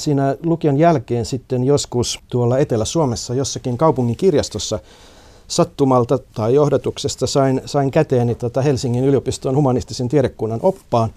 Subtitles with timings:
[0.00, 4.78] Siinä lukion jälkeen sitten joskus tuolla Etelä-Suomessa jossakin kaupungin kirjastossa
[5.48, 11.10] sattumalta tai johdatuksesta sain, sain käteeni tota Helsingin yliopiston humanistisen tiedekunnan oppaan.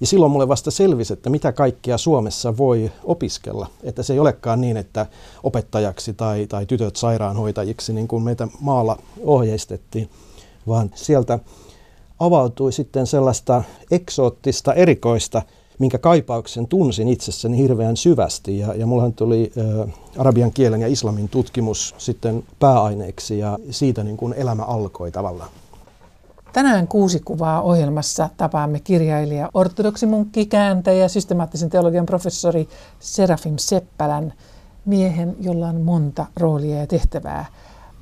[0.00, 3.66] Ja silloin mulle vasta selvisi, että mitä kaikkea Suomessa voi opiskella.
[3.82, 5.06] Että se ei olekaan niin, että
[5.42, 10.10] opettajaksi tai, tai tytöt sairaanhoitajiksi, niin kuin meitä maalla ohjeistettiin,
[10.68, 11.38] vaan sieltä
[12.18, 15.42] avautui sitten sellaista eksoottista, erikoista,
[15.78, 18.58] minkä kaipauksen tunsin itsessäni hirveän syvästi.
[18.58, 19.88] Ja, ja mullahan tuli ä,
[20.18, 25.50] arabian kielen ja islamin tutkimus sitten pääaineeksi ja siitä niin kuin elämä alkoi tavallaan.
[26.52, 32.68] Tänään kuusi kuvaa ohjelmassa tapaamme kirjailija, ortodoksimunkki, kääntäjä, systemaattisen teologian professori
[33.00, 34.32] Serafim Seppälän,
[34.84, 37.46] miehen, jolla on monta roolia ja tehtävää.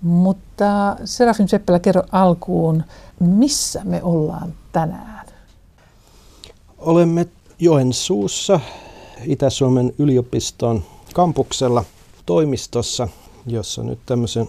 [0.03, 2.83] Mutta Serafim Seppälä, kerro alkuun,
[3.21, 5.27] missä me ollaan tänään?
[6.79, 7.27] Olemme
[7.59, 8.61] Joensuussa
[9.25, 11.85] Itä-Suomen yliopiston kampuksella
[12.27, 13.09] toimistossa,
[13.47, 14.49] jossa nyt tämmöisen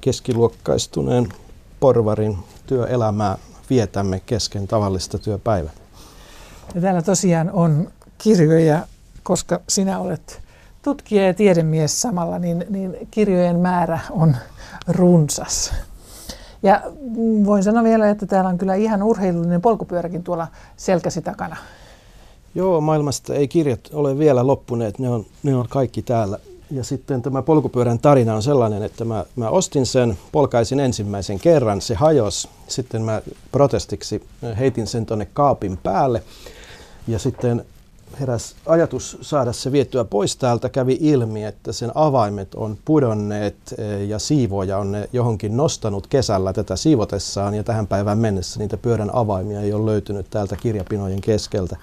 [0.00, 1.28] keskiluokkaistuneen
[1.80, 3.38] porvarin työelämää
[3.70, 5.72] vietämme kesken tavallista työpäivää.
[6.74, 8.86] Ja täällä tosiaan on kirjoja,
[9.22, 10.40] koska sinä olet
[10.82, 14.36] tutkija ja tiedemies samalla, niin, niin kirjojen määrä on
[14.88, 15.74] runsas.
[16.62, 16.82] Ja
[17.44, 21.56] voin sanoa vielä, että täällä on kyllä ihan urheilullinen polkupyöräkin tuolla selkäsi takana.
[22.56, 26.38] Joo, maailmasta ei kirjat ole vielä loppuneet, ne on, ne on kaikki täällä.
[26.70, 31.80] Ja sitten tämä polkupyörän tarina on sellainen, että mä, mä ostin sen, polkaisin ensimmäisen kerran,
[31.80, 32.48] se hajos.
[32.68, 34.22] Sitten mä protestiksi
[34.58, 36.22] heitin sen tonne kaapin päälle.
[37.08, 37.64] Ja sitten
[38.20, 40.68] heräs ajatus saada se viettyä pois täältä.
[40.68, 46.52] Kävi ilmi, että sen avaimet on pudonneet eh, ja siivoja on ne johonkin nostanut kesällä
[46.52, 47.54] tätä siivotessaan.
[47.54, 51.76] Ja tähän päivään mennessä niitä pyörän avaimia ei ole löytynyt täältä kirjapinojen keskeltä.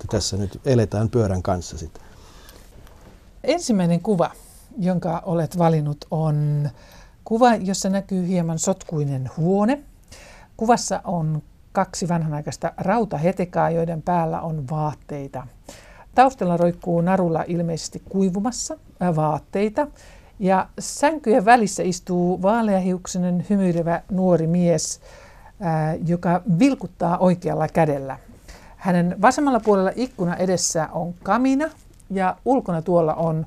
[0.00, 2.02] Että tässä nyt eletään pyörän kanssa sitten.
[3.44, 4.30] Ensimmäinen kuva,
[4.78, 6.68] jonka olet valinnut, on
[7.24, 9.82] kuva, jossa näkyy hieman sotkuinen huone.
[10.56, 11.42] Kuvassa on
[11.72, 15.46] kaksi vanhanaikaista rautahetekaa, joiden päällä on vaatteita.
[16.14, 18.76] Taustalla roikkuu narulla ilmeisesti kuivumassa
[19.16, 19.86] vaatteita.
[20.38, 25.00] Ja sänkyjen välissä istuu vaaleahiuksinen hymyilevä nuori mies,
[26.06, 28.18] joka vilkuttaa oikealla kädellä.
[28.80, 31.70] Hänen vasemmalla puolella ikkuna edessä on kamina
[32.10, 33.46] ja ulkona tuolla on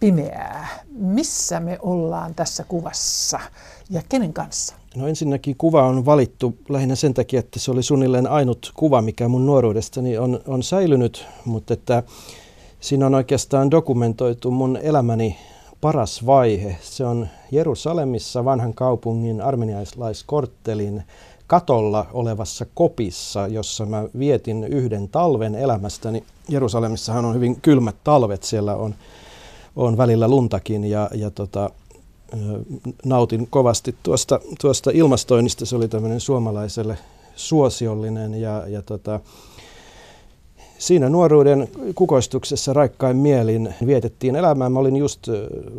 [0.00, 0.68] pimeää.
[0.90, 3.40] Missä me ollaan tässä kuvassa
[3.90, 4.74] ja kenen kanssa?
[4.96, 9.28] No ensinnäkin kuva on valittu lähinnä sen takia, että se oli suunnilleen ainut kuva, mikä
[9.28, 12.02] mun nuoruudestani on, on säilynyt, mutta että
[12.80, 15.36] siinä on oikeastaan dokumentoitu mun elämäni
[15.80, 16.76] paras vaihe.
[16.80, 21.02] Se on Jerusalemissa vanhan kaupungin armenialaiskorttelin
[21.50, 26.24] katolla olevassa kopissa, jossa mä vietin yhden talven elämästäni.
[26.48, 28.94] Jerusalemissahan on hyvin kylmät talvet, siellä on,
[29.76, 31.70] on välillä luntakin ja, ja tota,
[33.04, 35.66] nautin kovasti tuosta, tuosta ilmastoinnista.
[35.66, 36.98] Se oli tämmöinen suomalaiselle
[37.36, 39.20] suosiollinen ja, ja tota,
[40.80, 44.68] siinä nuoruuden kukoistuksessa raikkain mielin vietettiin elämää.
[44.68, 45.28] Mä olin just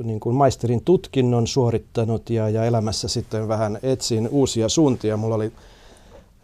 [0.04, 5.18] niin kuin maisterin tutkinnon suorittanut ja, ja elämässä sitten vähän etsin uusia suuntia.
[5.18, 5.52] Mulla oli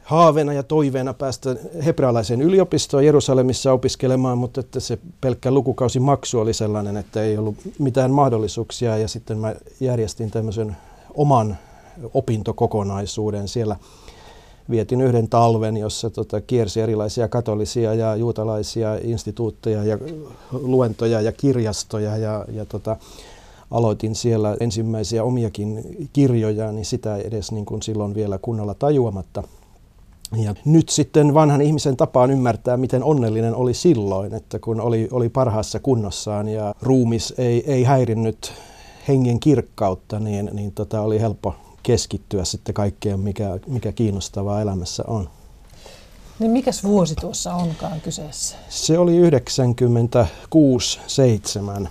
[0.04, 6.98] haaveena ja toiveena päästä hebrealaiseen yliopistoon Jerusalemissa opiskelemaan, mutta että se pelkkä lukukausimaksu oli sellainen,
[6.98, 10.78] että ei ollut mitään mahdollisuuksia ja sitten mä järjestin tämmöisen
[11.14, 11.58] oman
[12.14, 13.76] opintokokonaisuuden siellä
[14.70, 19.98] vietin yhden talven, jossa tota, kiersi erilaisia katolisia ja juutalaisia instituutteja ja
[20.52, 22.98] luentoja ja kirjastoja ja, ja tota,
[23.72, 25.84] aloitin siellä ensimmäisiä omiakin
[26.14, 29.44] kirjoja, niin sitä edes niin kuin silloin vielä kunnolla tajuamatta.
[30.44, 35.30] Ja nyt sitten vanhan ihmisen tapaan ymmärtää, miten onnellinen oli silloin, että kun oli, oli
[35.30, 38.54] parhaassa kunnossaan ja ruumis ei, ei häirinnyt
[39.08, 45.30] hengen kirkkautta, niin, niin tota oli helppo keskittyä sitten kaikkeen, mikä, mikä kiinnostavaa elämässä on.
[46.40, 48.56] Niin mikäs vuosi tuossa onkaan kyseessä?
[48.70, 49.30] Se oli
[51.84, 51.88] 96-7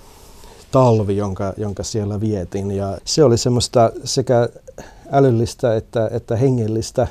[0.71, 2.71] talvi, jonka, jonka siellä vietin.
[2.71, 4.49] Ja se oli semmoista sekä
[5.11, 7.07] älyllistä että, että hengellistä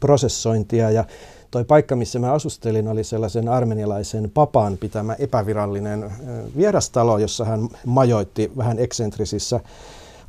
[0.00, 0.90] prosessointia.
[0.90, 1.04] Ja
[1.50, 6.12] toi paikka, missä mä asustelin, oli sellaisen armenialaisen papan pitämä epävirallinen
[6.56, 9.60] vierastalo, jossa hän majoitti vähän eksentrisissä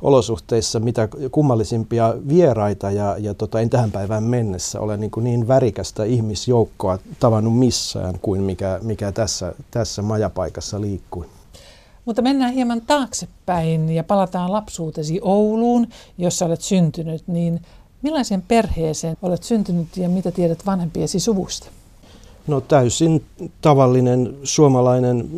[0.04, 5.48] olosuhteissa mitä kummallisimpia vieraita ja, ja tota, en tähän päivään mennessä ole niin, kuin niin
[5.48, 11.26] värikästä ihmisjoukkoa tavannut missään kuin mikä, mikä tässä, tässä majapaikassa liikkui.
[12.04, 15.86] Mutta mennään hieman taaksepäin ja palataan lapsuutesi Ouluun,
[16.18, 17.22] jossa olet syntynyt.
[17.26, 17.60] Niin
[18.02, 21.66] millaiseen perheeseen olet syntynyt ja mitä tiedät vanhempiesi suvusta?
[22.46, 23.24] No täysin
[23.60, 25.28] tavallinen suomalainen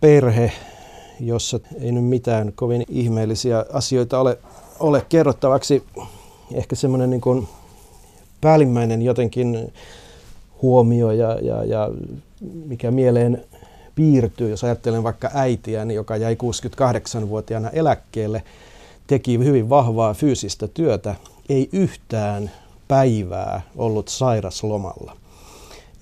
[0.00, 0.52] perhe,
[1.20, 4.38] jossa ei nyt mitään kovin ihmeellisiä asioita ole,
[4.80, 5.82] ole kerrottavaksi.
[6.52, 7.48] Ehkä semmoinen niin kuin
[8.40, 9.72] päällimmäinen jotenkin
[10.62, 11.90] huomio ja, ja, ja
[12.66, 13.44] mikä mieleen
[13.94, 18.42] piirtyy, jos ajattelen vaikka äitiäni, joka jäi 68-vuotiaana eläkkeelle,
[19.06, 21.14] teki hyvin vahvaa fyysistä työtä,
[21.48, 22.50] ei yhtään
[22.88, 25.19] päivää ollut sairaslomalla.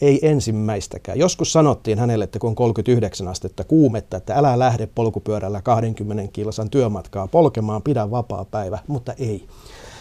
[0.01, 1.19] Ei ensimmäistäkään.
[1.19, 6.71] Joskus sanottiin hänelle, että kun on 39 astetta kuumetta, että älä lähde polkupyörällä 20 kilsan
[6.71, 9.49] työmatkaa polkemaan, pidä vapaa päivä, mutta ei.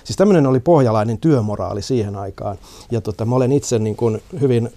[0.04, 2.58] Siis tämmöinen oli pohjalainen työmoraali siihen aikaan.
[2.92, 4.70] Ja tota, mä olen itse niin kuin hyvin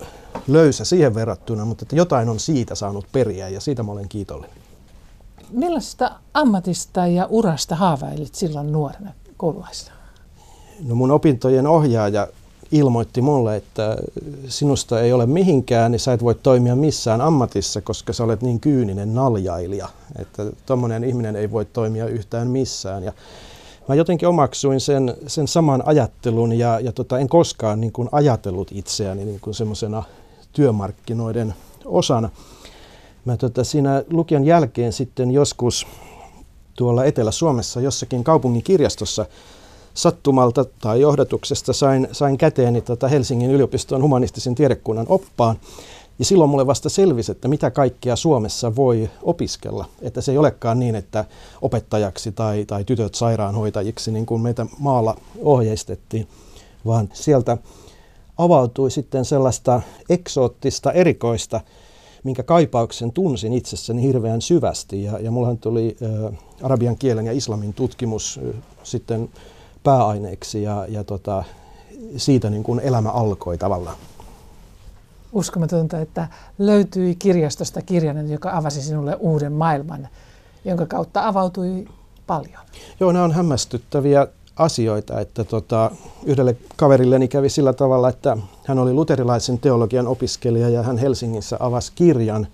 [0.48, 4.56] löysä siihen verrattuna, mutta että jotain on siitä saanut periä ja siitä mä olen kiitollinen.
[5.50, 9.96] Millaista ammatista ja urasta haavailit silloin nuorena koululaisena?
[10.86, 12.28] No mun opintojen ohjaaja
[12.72, 13.96] ilmoitti mulle, että
[14.48, 18.60] sinusta ei ole mihinkään, niin sä et voi toimia missään ammatissa, koska sä olet niin
[18.60, 19.88] kyyninen naljailija,
[20.18, 23.04] että tuommoinen ihminen ei voi toimia yhtään missään.
[23.04, 23.12] Ja
[23.88, 28.68] mä jotenkin omaksuin sen, sen saman ajattelun ja, ja tota, en koskaan niin kuin ajatellut
[28.72, 30.02] itseäni niin kuin semmoisena
[30.52, 32.30] työmarkkinoiden osana.
[33.24, 35.86] Mä tota, siinä lukion jälkeen sitten joskus
[36.76, 39.26] tuolla Etelä-Suomessa jossakin kaupungin kirjastossa
[40.02, 45.56] sattumalta tai johdatuksesta sain, sain käteeni tota Helsingin yliopiston humanistisen tiedekunnan oppaan.
[46.18, 49.84] Ja silloin mulle vasta selvisi, että mitä kaikkea Suomessa voi opiskella.
[50.02, 51.24] Että se ei olekaan niin, että
[51.62, 56.28] opettajaksi tai, tai tytöt sairaanhoitajiksi, niin kuin meitä maalla ohjeistettiin,
[56.86, 57.58] vaan sieltä
[58.38, 61.60] avautui sitten sellaista eksoottista, erikoista,
[62.24, 65.04] minkä kaipauksen tunsin itsessäni hirveän syvästi.
[65.04, 66.32] Ja, ja mullahan tuli ä,
[66.62, 69.28] arabian kielen ja islamin tutkimus ä, sitten
[69.82, 71.44] pääaineeksi ja, ja tota,
[72.16, 73.96] siitä niin kuin elämä alkoi tavallaan.
[75.32, 76.28] Uskomatonta, että
[76.58, 80.08] löytyi kirjastosta kirjanen, joka avasi sinulle uuden maailman,
[80.64, 81.88] jonka kautta avautui
[82.26, 82.62] paljon.
[83.00, 85.90] Joo, nämä on hämmästyttäviä asioita, että tota,
[86.24, 88.36] yhdelle kaverilleni kävi sillä tavalla, että
[88.66, 92.46] hän oli luterilaisen teologian opiskelija ja hän Helsingissä avasi kirjan,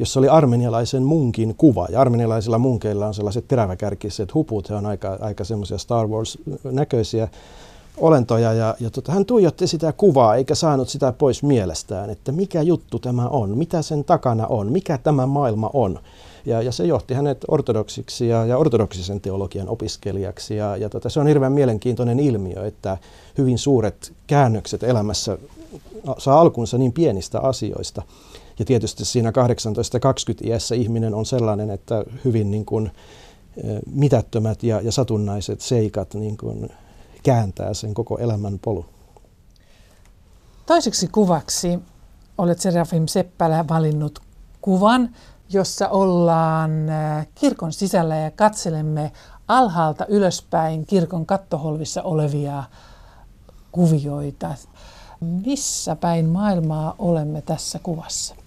[0.00, 1.86] jossa oli armenialaisen munkin kuva.
[1.90, 7.28] Ja armenialaisilla munkeilla on sellaiset teräväkärkiset huput, he on aika, aika semmoisia Star Wars-näköisiä
[7.96, 8.52] olentoja.
[8.52, 12.98] Ja, ja tota, hän tuijotti sitä kuvaa eikä saanut sitä pois mielestään, että mikä juttu
[12.98, 15.98] tämä on, mitä sen takana on, mikä tämä maailma on.
[16.46, 20.56] Ja, ja se johti hänet ortodoksiksi ja, ja ortodoksisen teologian opiskelijaksi.
[20.56, 22.98] Ja, ja tota, se on hirveän mielenkiintoinen ilmiö, että
[23.38, 25.38] hyvin suuret käännökset elämässä
[26.18, 28.02] saa alkunsa niin pienistä asioista.
[28.60, 32.90] Ja tietysti siinä 18-20 iässä ihminen on sellainen, että hyvin niin kuin,
[33.92, 36.68] mitättömät ja, ja satunnaiset seikat niin kuin
[37.22, 38.86] kääntää sen koko elämän polun.
[40.66, 41.78] Toiseksi kuvaksi
[42.38, 44.18] olet Serafim Seppälä valinnut
[44.60, 45.16] kuvan,
[45.52, 46.70] jossa ollaan
[47.34, 49.12] kirkon sisällä ja katselemme
[49.48, 52.64] alhaalta ylöspäin kirkon kattoholvissa olevia
[53.72, 54.54] kuvioita.
[55.20, 58.39] Missä päin maailmaa olemme tässä kuvassa?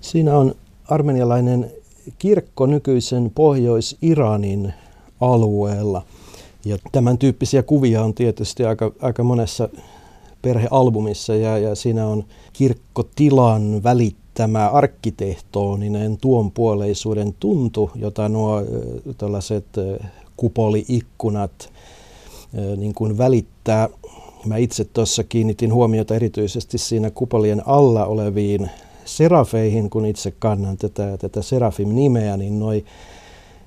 [0.00, 0.54] Siinä on
[0.88, 1.70] armenialainen
[2.18, 4.72] kirkko nykyisen Pohjois-Iranin
[5.20, 6.02] alueella.
[6.64, 9.68] Ja tämän tyyppisiä kuvia on tietysti aika, aika monessa
[10.42, 18.62] perhealbumissa ja, ja siinä on kirkkotilan välittämä arkkitehtooninen tuonpuoleisuuden tuntu, jota nuo
[19.18, 19.66] tällaiset
[20.36, 21.72] kupoliikkunat
[22.76, 23.88] niin kuin välittää.
[24.46, 28.70] Mä itse tuossa kiinnitin huomiota erityisesti siinä kupolien alla oleviin
[29.08, 32.84] serafeihin, kun itse kannan tätä, tätä serafim-nimeä, niin noi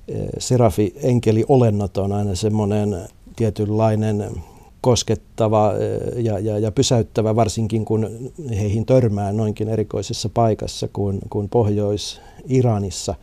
[0.08, 2.96] eh, serafi-enkeli-olennot on aina semmoinen
[3.36, 4.30] tietynlainen
[4.80, 11.48] koskettava eh, ja, ja, ja pysäyttävä, varsinkin kun heihin törmää noinkin erikoisessa paikassa kuin, kuin
[11.48, 13.14] Pohjois-Iranissa,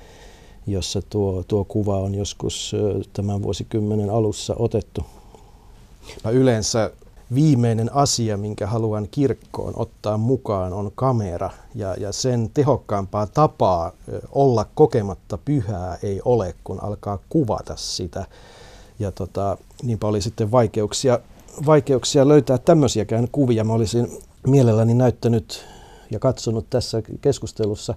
[0.67, 5.05] jossa tuo, tuo kuva on joskus eh, tämän vuosikymmenen alussa otettu.
[6.23, 6.91] Mä yleensä
[7.35, 11.49] viimeinen asia, minkä haluan kirkkoon ottaa mukaan, on kamera.
[11.75, 13.91] Ja, ja sen tehokkaampaa tapaa
[14.31, 18.25] olla kokematta pyhää ei ole, kun alkaa kuvata sitä.
[18.99, 21.19] Ja tota, niinpä oli sitten vaikeuksia,
[21.65, 23.63] vaikeuksia löytää tämmöisiäkään kuvia.
[23.63, 25.65] Mä olisin mielelläni näyttänyt
[26.11, 27.95] ja katsonut tässä keskustelussa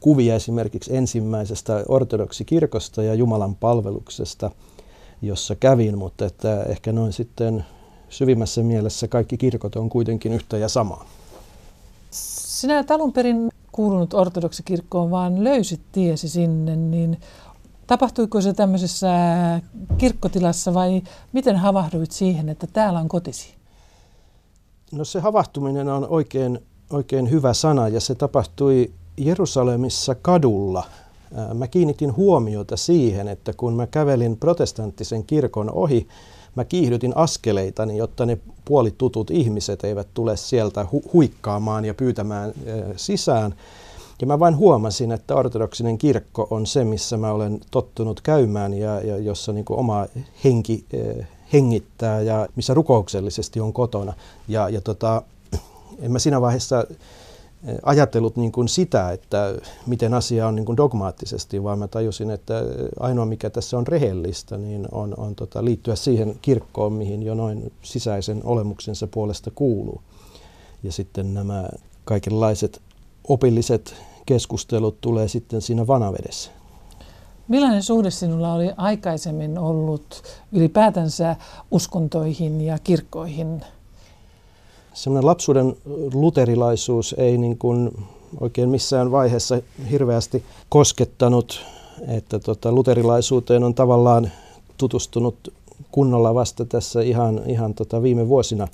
[0.00, 4.50] kuvia esimerkiksi ensimmäisestä ortodoksikirkosta ja Jumalan palveluksesta,
[5.22, 7.64] jossa kävin, mutta että ehkä noin sitten
[8.12, 11.06] syvimmässä mielessä kaikki kirkot on kuitenkin yhtä ja samaa.
[12.10, 17.20] Sinä et alun perin kuulunut ortodoksikirkkoon, vaan löysit tiesi sinne, niin
[17.86, 19.08] tapahtuiko se tämmöisessä
[19.98, 21.02] kirkkotilassa vai
[21.32, 23.54] miten havahduit siihen, että täällä on kotisi?
[24.92, 26.58] No se havahtuminen on oikein,
[26.90, 30.84] oikein hyvä sana ja se tapahtui Jerusalemissa kadulla
[31.54, 36.08] mä kiinnitin huomiota siihen, että kun mä kävelin protestanttisen kirkon ohi,
[36.54, 42.52] mä kiihdytin askeleitani, jotta ne puolitutut ihmiset eivät tule sieltä hu- huikkaamaan ja pyytämään
[42.96, 43.54] sisään.
[44.20, 49.00] Ja mä vain huomasin, että ortodoksinen kirkko on se, missä mä olen tottunut käymään ja,
[49.00, 50.06] ja jossa niin oma
[50.44, 50.84] henki
[51.52, 54.12] hengittää ja missä rukouksellisesti on kotona.
[54.48, 55.22] Ja, ja tota,
[56.00, 56.84] en mä siinä vaiheessa
[57.82, 59.54] ajatellut niin kuin sitä, että
[59.86, 62.54] miten asia on niin kuin dogmaattisesti, vaan mä tajusin, että
[63.00, 67.72] ainoa mikä tässä on rehellistä, niin on, on tota, liittyä siihen kirkkoon, mihin jo noin
[67.82, 70.02] sisäisen olemuksensa puolesta kuuluu.
[70.82, 71.68] Ja sitten nämä
[72.04, 72.82] kaikenlaiset
[73.28, 73.94] opilliset
[74.26, 76.50] keskustelut tulee sitten siinä vanavedessä.
[77.48, 81.36] Millainen suhde sinulla oli aikaisemmin ollut ylipäätänsä
[81.70, 83.64] uskontoihin ja kirkkoihin?
[84.94, 85.76] Semmoinen lapsuuden
[86.14, 87.90] luterilaisuus ei niin kuin
[88.40, 91.64] oikein missään vaiheessa hirveästi koskettanut,
[92.08, 94.30] että tota, luterilaisuuteen on tavallaan
[94.76, 95.52] tutustunut
[95.92, 98.68] kunnolla vasta tässä ihan, ihan tota viime vuosina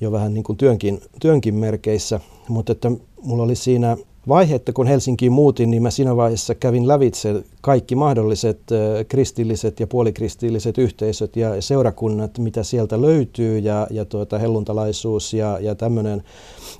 [0.00, 2.92] jo vähän niin kuin työnkin, työnkin merkeissä, mutta että
[3.22, 3.96] mulla oli siinä
[4.28, 8.60] vaihe, että kun Helsinkiin muutin, niin mä siinä vaiheessa kävin lävitse kaikki mahdolliset
[9.08, 15.74] kristilliset ja puolikristilliset yhteisöt ja seurakunnat, mitä sieltä löytyy ja, ja tuota, helluntalaisuus ja, ja
[15.74, 16.22] tämmöinen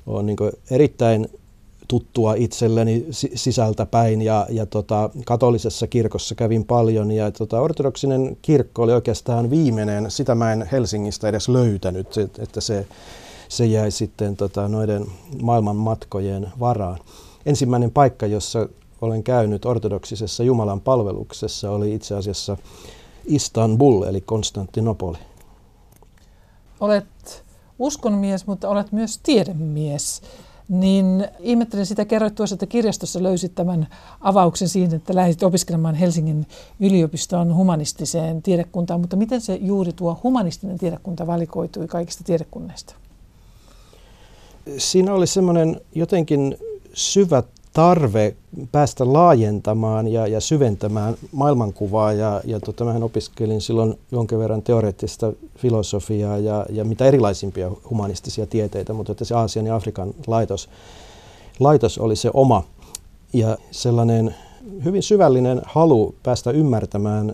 [0.07, 0.37] on niin
[0.71, 1.27] erittäin
[1.87, 3.05] tuttua itselleni
[3.35, 9.49] sisältä päin ja, ja tota, katolisessa kirkossa kävin paljon ja tota, ortodoksinen kirkko oli oikeastaan
[9.49, 12.85] viimeinen, sitä mä en Helsingistä edes löytänyt, että se,
[13.49, 15.05] se jäi sitten tota, noiden
[15.41, 16.99] maailman matkojen varaan.
[17.45, 18.69] Ensimmäinen paikka, jossa
[19.01, 22.57] olen käynyt ortodoksisessa Jumalan palveluksessa, oli itse asiassa
[23.25, 25.17] Istanbul, eli Konstantinopoli.
[26.79, 27.43] Olet
[27.79, 30.21] uskonmies, mutta olet myös tiedemies.
[30.69, 33.87] Niin ihmettelen sitä, kerroit tuossa, että kirjastossa löysit tämän
[34.21, 36.47] avauksen siinä, että lähdit opiskelemaan Helsingin
[36.79, 42.95] yliopiston humanistiseen tiedekuntaan, mutta miten se juuri tuo humanistinen tiedekunta valikoitui kaikista tiedekunneista?
[44.77, 46.57] Siinä oli semmoinen jotenkin
[46.93, 47.43] syvä
[47.73, 48.35] tarve
[48.71, 52.13] päästä laajentamaan ja, ja syventämään maailmankuvaa.
[52.13, 58.47] Ja, ja tota, mähän opiskelin silloin jonkin verran teoreettista filosofiaa ja, ja mitä erilaisimpia humanistisia
[58.47, 60.69] tieteitä, mutta että se Aasian ja Afrikan laitos,
[61.59, 62.63] laitos oli se oma.
[63.33, 64.35] Ja sellainen
[64.85, 67.33] hyvin syvällinen halu päästä ymmärtämään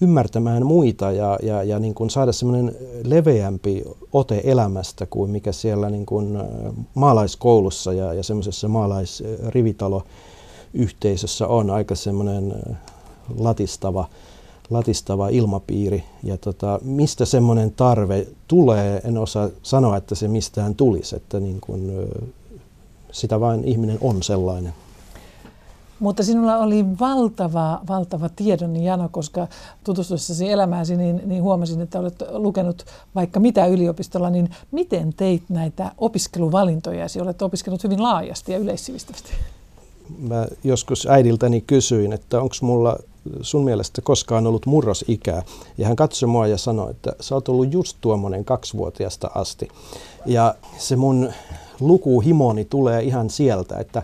[0.00, 5.90] ymmärtämään muita ja, ja, ja niin kuin saada semmoinen leveämpi ote elämästä kuin mikä siellä
[5.90, 6.38] niin kuin
[6.94, 12.54] maalaiskoulussa ja, ja semmoisessa maalaisrivitaloyhteisössä on aika semmoinen
[13.38, 14.08] latistava,
[14.70, 16.04] latistava ilmapiiri.
[16.22, 21.60] Ja tota, mistä semmoinen tarve tulee, en osaa sanoa, että se mistään tulisi, että niin
[21.60, 21.92] kuin,
[23.12, 24.72] sitä vain ihminen on sellainen.
[26.00, 29.48] Mutta sinulla oli valtava, valtava tiedon jano, koska
[29.84, 35.92] tutustuessasi elämääsi, niin, niin huomasin, että olet lukenut vaikka mitä yliopistolla, niin miten teit näitä
[35.98, 37.06] opiskeluvalintoja?
[37.22, 39.30] Olet opiskellut hyvin laajasti ja yleissivistävästi.
[40.18, 42.98] Mä joskus äidiltäni kysyin, että onko mulla
[43.42, 45.42] sun mielestä koskaan ollut murrosikää.
[45.78, 49.68] Ja hän katsoi mua ja sanoi, että sä oot ollut just tuommoinen kaksivuotiaasta asti.
[50.26, 51.32] Ja se mun
[51.80, 54.02] lukuhimoni tulee ihan sieltä, että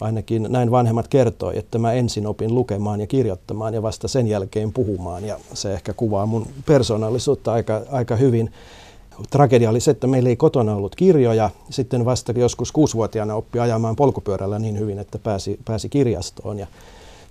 [0.00, 4.72] ainakin näin vanhemmat kertoi, että mä ensin opin lukemaan ja kirjoittamaan ja vasta sen jälkeen
[4.72, 5.24] puhumaan.
[5.24, 8.52] Ja se ehkä kuvaa mun persoonallisuutta aika, aika hyvin.
[9.30, 11.50] Tragedia oli se, että meillä ei kotona ollut kirjoja.
[11.70, 16.58] Sitten vasta joskus kuusivuotiaana oppi ajamaan polkupyörällä niin hyvin, että pääsi, pääsi kirjastoon.
[16.58, 16.66] Ja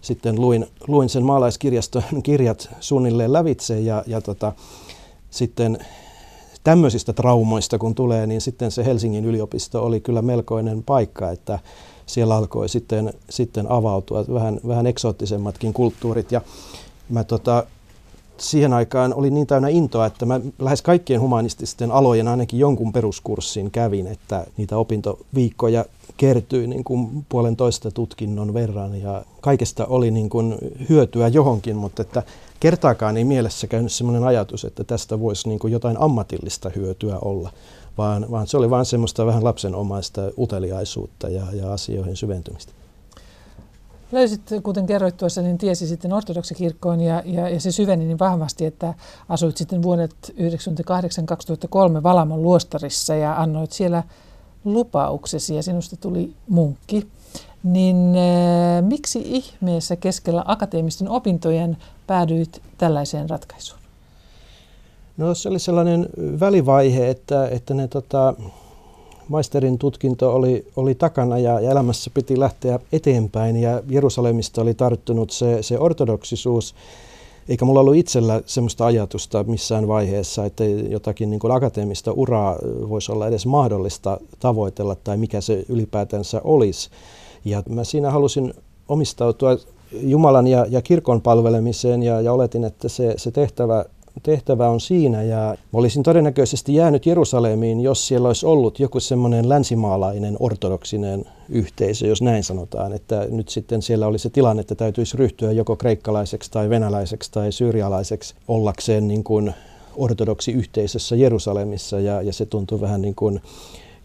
[0.02, 4.54] sitten luin, luin sen maalaiskirjaston kirjat suunnilleen lävitse ja, ja tota,
[5.30, 5.78] sitten
[6.64, 11.60] tämmöisistä traumoista kun tulee, niin sitten se Helsingin yliopisto oli kyllä melkoinen paikka, että
[12.06, 16.32] siellä alkoi sitten, sitten avautua vähän, vähän eksoottisemmatkin kulttuurit.
[16.32, 16.42] Ja
[17.10, 17.64] mä tota,
[18.38, 23.72] siihen aikaan oli niin täynnä intoa, että mä lähes kaikkien humanististen alojen ainakin jonkun peruskurssin
[23.72, 25.86] kävin, että niitä opintoviikkoja
[26.18, 30.56] kertyi niin kuin puolentoista tutkinnon verran ja kaikesta oli niin kuin
[30.90, 32.24] hyötyä johonkin, mutta että
[32.60, 37.52] kertaakaan ei mielessä käynyt sellainen ajatus, että tästä voisi niin kuin jotain ammatillista hyötyä olla
[37.98, 42.74] vaan, vaan se oli vain semmoista vähän lapsenomaista uteliaisuutta ja, ja asioihin syventymistä.
[44.12, 48.66] Löysit, kuten kerroit tuossa, niin tiesi sitten ortodoksikirkkoon ja, ja, ja se syveni niin vahvasti,
[48.66, 48.94] että
[49.30, 50.16] asuit sitten vuodet
[52.00, 54.04] 1998-2003 Valamon luostarissa ja annoit siellä
[54.66, 57.08] lupauksesi ja sinusta tuli munkki.
[57.64, 63.85] Niin äh, miksi ihmeessä keskellä akateemisten opintojen päädyit tällaiseen ratkaisuun?
[65.18, 68.34] No se oli sellainen välivaihe, että, että ne tota,
[69.30, 75.32] maisterin tutkinto oli, oli takana ja, ja elämässä piti lähteä eteenpäin ja Jerusalemista oli tarttunut
[75.32, 76.76] se, se ortodoksisuus.
[77.50, 82.56] Eikä mulla ollut itsellä sellaista ajatusta missään vaiheessa, että jotakin niin kuin akateemista uraa
[82.90, 86.90] voisi olla edes mahdollista tavoitella tai mikä se ylipäätänsä olisi.
[87.46, 88.54] Ja mä siinä halusin
[88.88, 89.58] omistautua
[89.92, 93.86] Jumalan ja, ja kirkon palvelemiseen ja, ja oletin, että se, se tehtävä
[94.24, 100.38] tehtävä on siinä ja olisin todennäköisesti jäänyt Jerusalemiin, jos siellä olisi ollut joku semmoinen länsimaalainen
[100.40, 105.52] ortodoksinen yhteisö, jos näin sanotaan, että nyt sitten siellä oli se tilanne, että täytyisi ryhtyä
[105.52, 109.54] joko kreikkalaiseksi tai venäläiseksi tai syyrialaiseksi ollakseen niin kuin
[109.96, 113.42] ortodoksi yhteisössä Jerusalemissa ja, ja se tuntui vähän niin kuin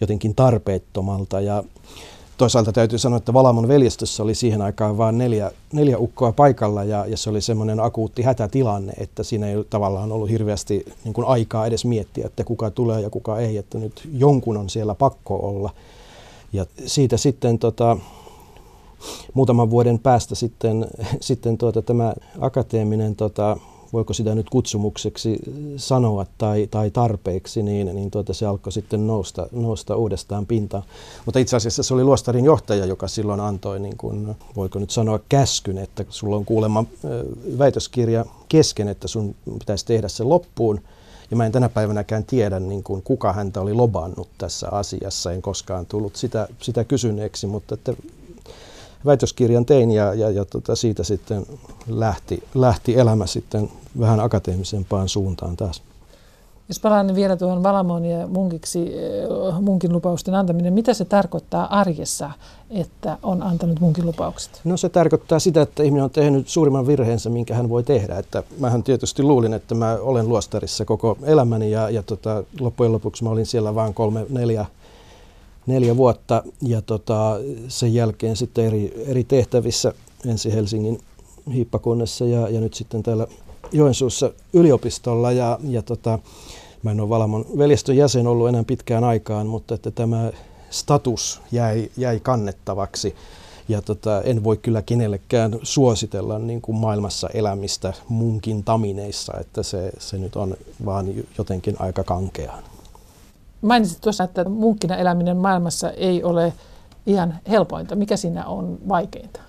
[0.00, 1.40] jotenkin tarpeettomalta.
[1.40, 1.64] Ja
[2.40, 7.06] toisaalta täytyy sanoa, että Valamon veljestössä oli siihen aikaan vain neljä, neljä ukkoa paikalla ja,
[7.06, 11.66] ja se oli semmoinen akuutti hätätilanne, että siinä ei tavallaan ollut hirveästi niin kuin aikaa
[11.66, 15.70] edes miettiä, että kuka tulee ja kuka ei, että nyt jonkun on siellä pakko olla.
[16.52, 17.97] Ja siitä sitten tota,
[19.35, 20.87] muutaman vuoden päästä sitten,
[21.20, 23.56] sitten tuota, tämä akateeminen tota,
[23.92, 25.38] voiko sitä nyt kutsumukseksi
[25.76, 30.82] sanoa tai, tai tarpeeksi, niin, niin tuota, se alkoi sitten nousta, nousta uudestaan pintaan.
[31.26, 35.20] Mutta itse asiassa se oli luostarin johtaja, joka silloin antoi, niin kuin, voiko nyt sanoa,
[35.28, 36.85] käskyn, että sulla on kuulemma
[37.59, 40.80] väitöskirja kesken, että sun pitäisi tehdä se loppuun.
[41.30, 45.32] Ja mä en tänä päivänäkään tiedä, niin kuin, kuka häntä oli lobannut tässä asiassa.
[45.32, 47.94] En koskaan tullut sitä, sitä kysyneeksi, mutta että
[49.07, 51.47] väitöskirjan tein ja, ja, ja tota, siitä sitten
[51.88, 55.83] lähti, lähti elämä sitten vähän akateemisempaan suuntaan taas.
[56.71, 62.30] Jos palaan vielä tuohon Valamon ja munkiksi, eh, munkin lupausten antaminen, mitä se tarkoittaa arjessa,
[62.71, 64.61] että on antanut munkin lupaukset?
[64.64, 68.19] No se tarkoittaa sitä, että ihminen on tehnyt suurimman virheensä, minkä hän voi tehdä.
[68.19, 73.25] Että mähän tietysti luulin, että mä olen luostarissa koko elämäni ja, ja tota, loppujen lopuksi
[73.25, 74.66] mä olin siellä vain kolme, neljä
[75.67, 77.37] neljä vuotta ja tota,
[77.69, 79.95] sen jälkeen sitten eri, eri tehtävissä
[80.26, 81.00] ensi Helsingin
[81.55, 83.26] hiippakunnassa ja, ja nyt sitten täällä
[83.73, 86.19] Joensuussa yliopistolla ja, ja tota,
[86.82, 90.30] mä en ole Valamon veljestön jäsen ollut enää pitkään aikaan, mutta että tämä
[90.71, 93.15] status jäi, jäi kannettavaksi.
[93.69, 99.93] Ja tota, en voi kyllä kenellekään suositella niin kuin maailmassa elämistä munkin tamineissa, että se,
[99.99, 101.06] se nyt on vaan
[101.39, 102.63] jotenkin aika kankeaa.
[103.62, 106.52] Mainitsit tuossa, että munkkina eläminen maailmassa ei ole
[107.06, 107.96] ihan helpointa.
[107.96, 109.40] Mikä siinä on vaikeinta?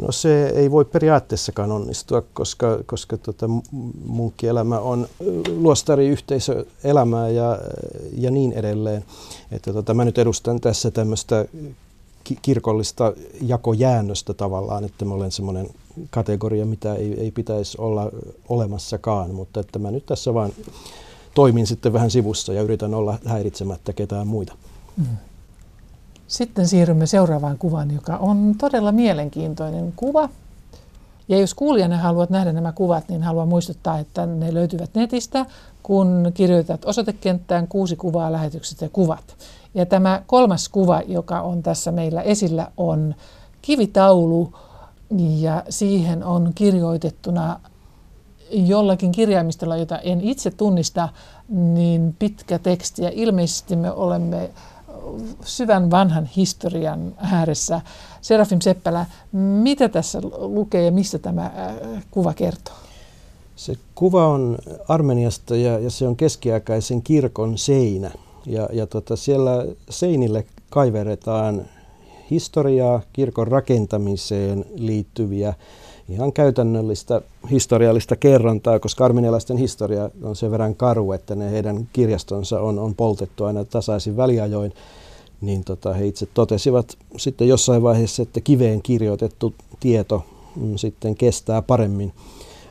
[0.00, 3.46] No se ei voi periaatteessakaan onnistua, koska, koska tota,
[4.06, 5.06] munkkielämä on
[5.56, 7.58] luostariyhteisöelämää ja,
[8.18, 9.04] ja niin edelleen.
[9.52, 11.44] Että tota, mä nyt edustan tässä tämmöistä
[12.42, 13.12] kirkollista
[13.42, 15.68] jakojäännöstä tavallaan, että mä olen semmoinen
[16.10, 18.10] kategoria, mitä ei, ei pitäisi olla
[18.48, 20.52] olemassakaan, mutta että mä nyt tässä vaan
[21.34, 24.54] toimin sitten vähän sivussa ja yritän olla häiritsemättä ketään muita.
[24.96, 25.16] Mm.
[26.26, 30.28] Sitten siirrymme seuraavaan kuvaan, joka on todella mielenkiintoinen kuva.
[31.28, 35.46] Ja jos kuulijana haluat nähdä nämä kuvat, niin haluan muistuttaa, että ne löytyvät netistä,
[35.82, 39.36] kun kirjoitat osoitekenttään kuusi kuvaa, lähetykset ja kuvat.
[39.74, 43.14] Ja tämä kolmas kuva, joka on tässä meillä esillä, on
[43.62, 44.52] kivitaulu
[45.38, 47.60] ja siihen on kirjoitettuna
[48.50, 51.08] jollakin kirjaimistolla, jota en itse tunnista,
[51.48, 53.02] niin pitkä teksti.
[53.02, 54.50] Ja ilmeisesti me olemme
[55.44, 57.80] syvän vanhan historian ääressä.
[58.20, 62.74] Serafim Seppälä, mitä tässä lukee ja missä tämä äh, kuva kertoo?
[63.56, 68.10] Se kuva on Armeniasta ja, ja se on keskiaikaisen kirkon seinä.
[68.46, 71.64] Ja, ja tota, siellä seinille kaiveretaan
[72.30, 75.54] historiaa, kirkon rakentamiseen liittyviä
[76.08, 82.60] ihan käytännöllistä historiallista kerrontaa, koska armenialaisten historia on sen verran karu, että ne heidän kirjastonsa
[82.60, 84.72] on, on poltettu aina tasaisin väliajoin,
[85.40, 90.24] niin tota, he itse totesivat sitten jossain vaiheessa, että kiveen kirjoitettu tieto
[90.56, 92.12] mm, sitten kestää paremmin.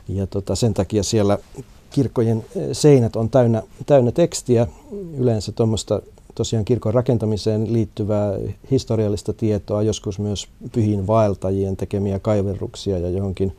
[0.08, 1.38] Ja tota, sen takia siellä
[1.90, 4.66] kirkkojen eh, seinät on täynnä, täynnä tekstiä,
[5.16, 6.02] yleensä tuommoista
[6.34, 8.32] tosiaan kirkon rakentamiseen liittyvää
[8.70, 13.56] historiallista tietoa, joskus myös pyhiin vaeltajien tekemiä kaiverruksia ja johonkin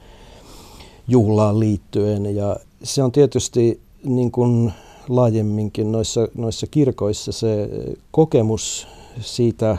[1.07, 2.35] juhlaan liittyen.
[2.35, 4.73] Ja se on tietysti niin kuin
[5.09, 7.69] laajemminkin noissa, noissa kirkoissa se
[8.11, 8.88] kokemus
[9.21, 9.77] siitä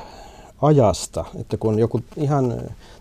[0.62, 2.54] ajasta, että kun joku ihan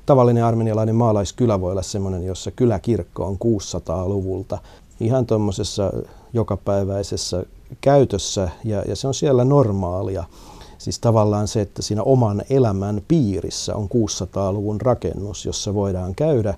[0.05, 4.57] tavallinen armenialainen maalaiskylä voi olla sellainen, jossa kyläkirkko on 600-luvulta,
[4.99, 5.93] ihan tuommoisessa
[6.33, 7.45] jokapäiväisessä
[7.81, 10.23] käytössä ja, ja se on siellä normaalia.
[10.77, 16.53] Siis tavallaan se, että siinä oman elämän piirissä on 600-luvun rakennus, jossa voidaan käydä.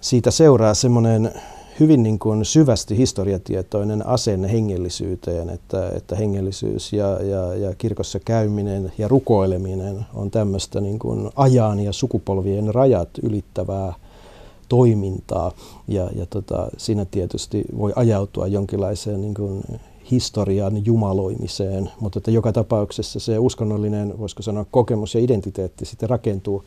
[0.00, 1.32] Siitä seuraa semmoinen
[1.80, 8.92] hyvin niin kuin syvästi historiatietoinen asenne hengellisyyteen, että, että hengellisyys ja, ja, ja kirkossa käyminen
[8.98, 13.94] ja rukoileminen on tämmöistä niin kuin ajan ja sukupolvien rajat ylittävää
[14.68, 15.52] toimintaa.
[15.88, 19.62] Ja, ja tota, siinä tietysti voi ajautua jonkinlaiseen niin kuin
[20.10, 26.64] historian jumaloimiseen, mutta että joka tapauksessa se uskonnollinen, voisiko sanoa, kokemus ja identiteetti sitten rakentuu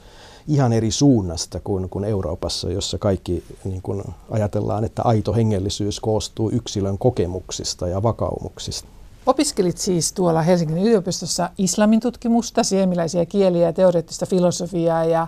[0.47, 6.49] ihan eri suunnasta kuin, kuin Euroopassa, jossa kaikki niin kuin ajatellaan, että aito hengellisyys koostuu
[6.49, 8.87] yksilön kokemuksista ja vakaumuksista.
[9.25, 15.27] Opiskelit siis tuolla Helsingin yliopistossa islamin tutkimusta, siemiläisiä kieliä ja teoreettista filosofiaa ja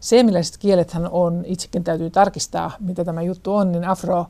[0.00, 4.26] seemiläiset kielethän on, itsekin täytyy tarkistaa, mitä tämä juttu on, niin afro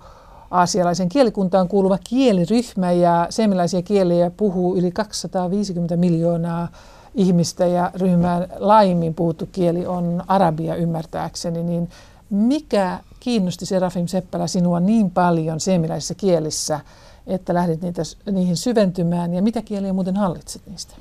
[0.50, 6.68] aasialaisen kielikuntaan kuuluva kieliryhmä ja seemiläisiä kieliä puhuu yli 250 miljoonaa
[7.14, 11.88] ihmistä ja ryhmän laajimmin puhuttu kieli on arabia ymmärtääkseni, niin
[12.30, 16.80] mikä kiinnosti Serafim Seppälä sinua niin paljon seemiläisissä kielissä,
[17.26, 20.94] että lähdit niitä, niihin syventymään ja mitä kieliä muuten hallitset niistä?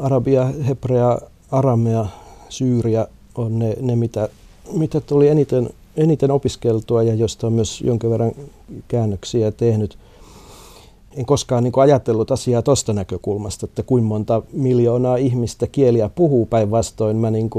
[0.00, 1.18] Arabia, hebrea,
[1.50, 2.06] aramea,
[2.48, 4.28] syyriä on ne, ne mitä,
[4.72, 8.32] mitä tuli eniten, eniten opiskeltua ja josta on myös jonkin verran
[8.88, 9.98] käännöksiä tehnyt–
[11.16, 17.16] en koskaan niin ajatellut asiaa tuosta näkökulmasta, että kuinka monta miljoonaa ihmistä kieliä puhuu päinvastoin.
[17.16, 17.50] Mä niin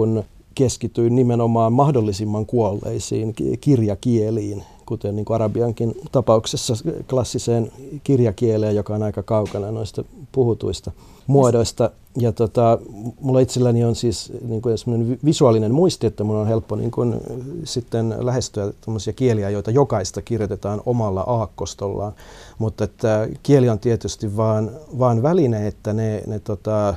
[0.56, 6.74] keskityin nimenomaan mahdollisimman kuolleisiin kirjakieliin, kuten niin kuin arabiankin tapauksessa
[7.10, 7.72] klassiseen
[8.04, 10.92] kirjakieleen, joka on aika kaukana noista puhutuista
[11.28, 11.92] muodoista.
[12.18, 12.80] Ja tota,
[13.22, 17.16] mulla itselläni on siis niin kuin visuaalinen muisti, että mun on helppo niin kuin,
[17.64, 18.72] sitten lähestyä
[19.16, 22.14] kieliä, joita jokaista kirjoitetaan omalla aakkostollaan.
[22.60, 26.96] Mutta että kieli on tietysti vaan, vaan väline, että ne, ne tota,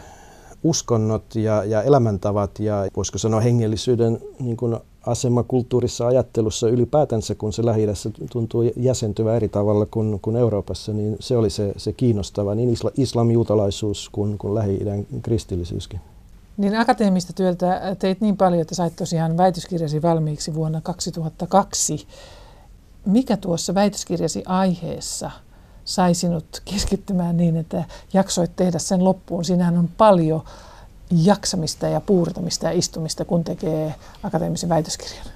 [0.65, 7.53] uskonnot ja, ja elämäntavat ja voisiko sanoa hengellisyyden niin kuin asema kulttuurissa ajattelussa ylipäätänsä, kun
[7.53, 7.87] se lähi
[8.33, 12.91] tuntuu jäsentyvä eri tavalla kuin, kuin Euroopassa, niin se oli se, se kiinnostava, niin isla,
[12.97, 16.01] islamijuutalaisuus kuin, kuin lähi-idän kristillisyyskin.
[16.57, 22.07] Niin akateemista työltä teit niin paljon, että sait tosiaan väitöskirjasi valmiiksi vuonna 2002.
[23.07, 25.31] Mikä tuossa väitöskirjasi aiheessa
[25.85, 29.45] sai sinut keskittymään niin, että jaksoit tehdä sen loppuun?
[29.45, 30.43] Siinähän on paljon
[31.11, 35.27] jaksamista ja puurtamista ja istumista, kun tekee akateemisen väitöskirjan?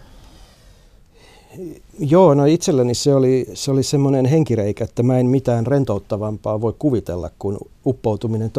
[1.99, 6.75] Joo, no itselleni se oli, se oli semmoinen henkireikä, että mä en mitään rentouttavampaa voi
[6.79, 8.51] kuvitella kuin uppoutuminen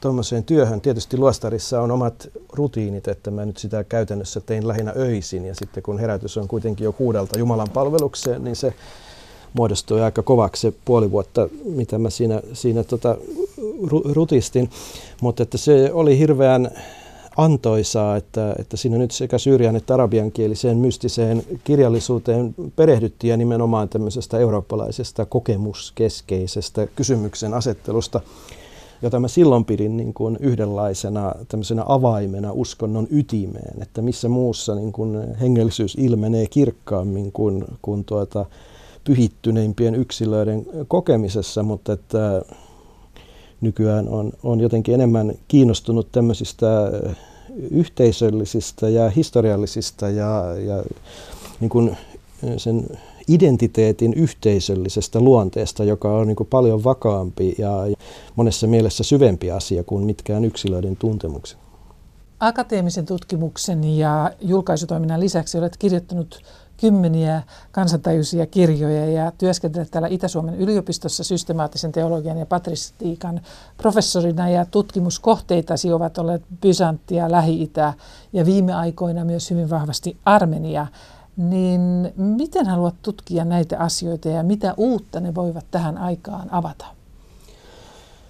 [0.00, 0.80] tuommoiseen työhön.
[0.80, 5.82] Tietysti luostarissa on omat rutiinit, että mä nyt sitä käytännössä tein lähinnä öisin ja sitten
[5.82, 8.74] kun herätys on kuitenkin jo kuudelta Jumalan palvelukseen, niin se
[9.52, 13.16] muodostui aika kovaksi se puoli vuotta, mitä mä siinä, siinä tota,
[14.04, 14.70] rutistin.
[15.20, 16.70] Mutta että se oli hirveän
[17.38, 24.38] antoisaa, että, että siinä nyt sekä syyrian että arabiankieliseen mystiseen kirjallisuuteen perehdyttiin ja nimenomaan tämmöisestä
[24.38, 28.20] eurooppalaisesta kokemuskeskeisestä kysymyksen asettelusta,
[29.02, 34.92] jota mä silloin pidin niin kuin yhdenlaisena tämmöisenä avaimena uskonnon ytimeen, että missä muussa niin
[34.92, 38.46] kuin hengellisyys ilmenee kirkkaammin kuin, kuin tuota,
[39.04, 42.42] pyhittyneimpien yksilöiden kokemisessa, mutta että
[43.60, 46.66] nykyään on, on jotenkin enemmän kiinnostunut tämmöisistä
[47.70, 50.82] yhteisöllisistä ja historiallisista ja, ja
[51.60, 51.96] niin kuin
[52.56, 52.86] sen
[53.28, 57.72] identiteetin yhteisöllisestä luonteesta, joka on niin kuin paljon vakaampi ja
[58.36, 61.58] monessa mielessä syvempi asia kuin mitkään yksilöiden tuntemukset.
[62.40, 66.42] Akateemisen tutkimuksen ja julkaisutoiminnan lisäksi olet kirjoittanut
[66.80, 73.40] kymmeniä kansantajuisia kirjoja ja työskentelet täällä Itä-Suomen yliopistossa systemaattisen teologian ja patristiikan
[73.76, 77.94] professorina ja tutkimuskohteitasi ovat olleet Byzanttia, Lähi-Itä
[78.32, 80.86] ja viime aikoina myös hyvin vahvasti Armenia.
[81.36, 86.86] Niin miten haluat tutkia näitä asioita ja mitä uutta ne voivat tähän aikaan avata?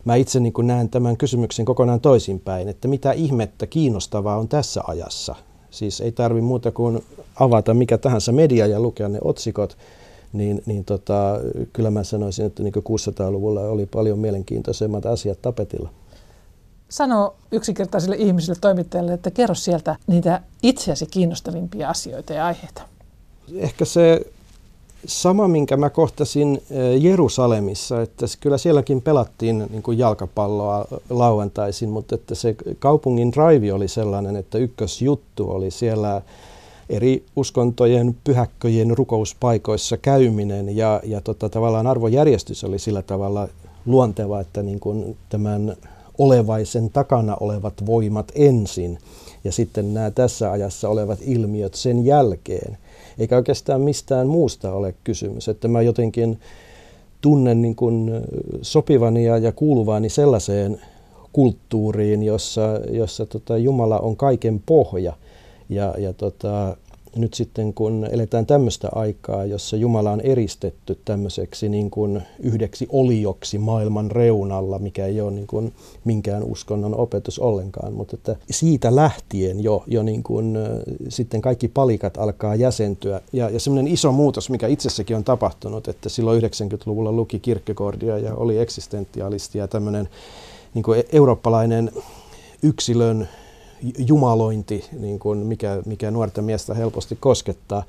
[0.05, 5.35] Mä itse niin näen tämän kysymyksen kokonaan toisinpäin, että mitä ihmettä kiinnostavaa on tässä ajassa–
[5.79, 7.05] Siis ei tarvi muuta kuin
[7.41, 9.77] avata mikä tahansa media ja lukea ne otsikot,
[10.33, 11.41] niin, niin tota,
[11.73, 15.91] kyllä mä sanoisin, että niin 600-luvulla oli paljon mielenkiintoisemmat asiat tapetilla.
[16.89, 22.83] Sano yksinkertaisille ihmisille toimittajille, että kerro sieltä niitä itseäsi kiinnostavimpia asioita ja aiheita.
[23.55, 24.27] Ehkä se
[25.07, 32.15] sama, minkä mä kohtasin eh, Jerusalemissa, että kyllä sielläkin pelattiin niin kuin jalkapalloa lauantaisin, mutta
[32.15, 36.23] että se kaupungin drive oli sellainen, että ykkösjuttu oli siellä
[36.89, 43.49] eri uskontojen, pyhäkköjen rukouspaikoissa käyminen ja, ja tota, tavallaan arvojärjestys oli sillä tavalla
[43.87, 45.77] luonteva, että niin kuin tämän
[46.19, 48.99] olevaisen takana olevat voimat ensin
[49.45, 52.79] ja sitten nämä tässä ajassa olevat ilmiöt sen jälkeen–
[53.19, 55.49] eikä oikeastaan mistään muusta ole kysymys.
[55.49, 56.41] Että mä jotenkin
[57.21, 58.11] tunnen niin kuin
[58.63, 60.81] sopivani ja, ja kuuluvani sellaiseen
[61.33, 65.13] kulttuuriin, jossa, jossa tota Jumala on kaiken pohja.
[65.69, 66.77] Ja, ja tota,
[67.17, 73.59] nyt sitten kun eletään tämmöistä aikaa, jossa Jumala on eristetty tämmöiseksi niin kuin yhdeksi olioksi
[73.59, 75.73] maailman reunalla, mikä ei ole niin kuin
[76.05, 80.59] minkään uskonnon opetus ollenkaan, mutta että siitä lähtien jo, jo niin kuin,
[81.09, 83.21] sitten kaikki palikat alkaa jäsentyä.
[83.33, 88.35] Ja, ja semmoinen iso muutos, mikä itsessäkin on tapahtunut, että silloin 90-luvulla luki Kierkegaardia ja
[88.35, 90.09] oli eksistentialisti ja tämmöinen
[90.75, 91.91] niin kuin eurooppalainen
[92.63, 93.29] yksilön
[93.99, 97.83] jumalointi, niin kuin mikä, mikä nuorta miestä helposti koskettaa,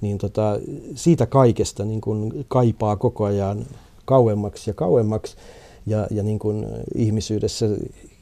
[0.00, 0.58] niin tota,
[0.94, 3.66] siitä kaikesta niin kuin kaipaa koko ajan
[4.04, 5.36] kauemmaksi ja kauemmaksi.
[5.86, 7.66] Ja, ja niin kuin ihmisyydessä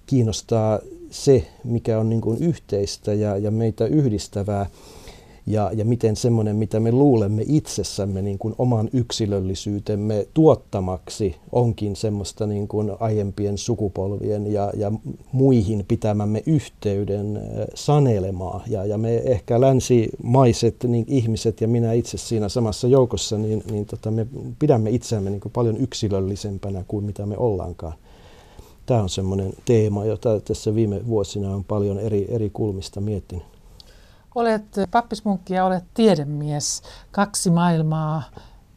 [0.07, 0.79] kiinnostaa
[1.11, 4.67] se, mikä on niin kuin yhteistä ja, ja meitä yhdistävää
[5.47, 12.47] ja, ja miten semmoinen, mitä me luulemme itsessämme niin kuin oman yksilöllisyytemme tuottamaksi, onkin semmoista
[12.47, 14.93] niin kuin aiempien sukupolvien ja, ja
[15.33, 17.41] muihin pitämämme yhteyden
[17.75, 18.65] sanelemaa.
[18.67, 23.87] Ja, ja me ehkä länsimaiset niin ihmiset ja minä itse siinä samassa joukossa, niin, niin
[23.87, 24.27] tota, me
[24.59, 27.95] pidämme itseämme niin kuin paljon yksilöllisempänä kuin mitä me ollaankaan.
[28.87, 33.54] Tämä on semmoinen teema, jota tässä viime vuosina on paljon eri, eri kulmista miettinyt.
[34.35, 36.83] Olet pappismunkki ja olet tiedemies.
[37.11, 38.23] Kaksi maailmaa,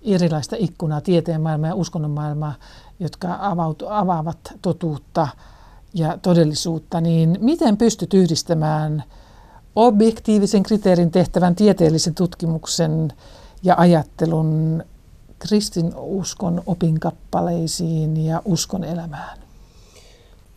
[0.01, 2.53] erilaista ikkunaa, tieteen maailmaa ja uskonnon maailmaa,
[2.99, 5.27] jotka avautu, avaavat totuutta
[5.93, 7.01] ja todellisuutta.
[7.01, 9.03] Niin miten pystyt yhdistämään
[9.75, 13.13] objektiivisen kriteerin tehtävän tieteellisen tutkimuksen
[13.63, 14.83] ja ajattelun
[15.39, 19.37] kristinuskon opinkappaleisiin ja uskon elämään?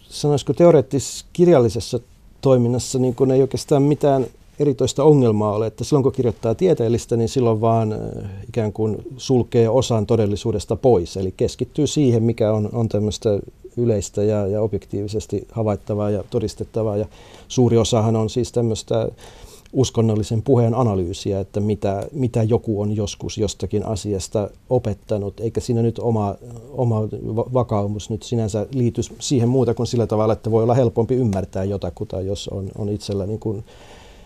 [0.09, 2.01] Sanoisiko teoreettis kirjallisessa
[2.41, 4.27] toiminnassa niin kun ei oikeastaan mitään
[4.61, 7.95] eritoista ongelmaa ole, että silloin kun kirjoittaa tieteellistä, niin silloin vaan
[8.49, 13.41] ikään kuin sulkee osan todellisuudesta pois, eli keskittyy siihen, mikä on, on tämmöistä
[13.77, 17.07] yleistä ja, ja objektiivisesti havaittavaa ja todistettavaa, ja
[17.49, 19.09] suuri osahan on siis tämmöistä
[19.73, 25.99] uskonnollisen puheen analyysiä, että mitä, mitä joku on joskus jostakin asiasta opettanut, eikä siinä nyt
[25.99, 26.35] oma,
[26.71, 27.03] oma
[27.53, 32.21] vakaumus nyt sinänsä liity siihen muuta kuin sillä tavalla, että voi olla helpompi ymmärtää jotakuta,
[32.21, 33.65] jos on, on itsellä niin kuin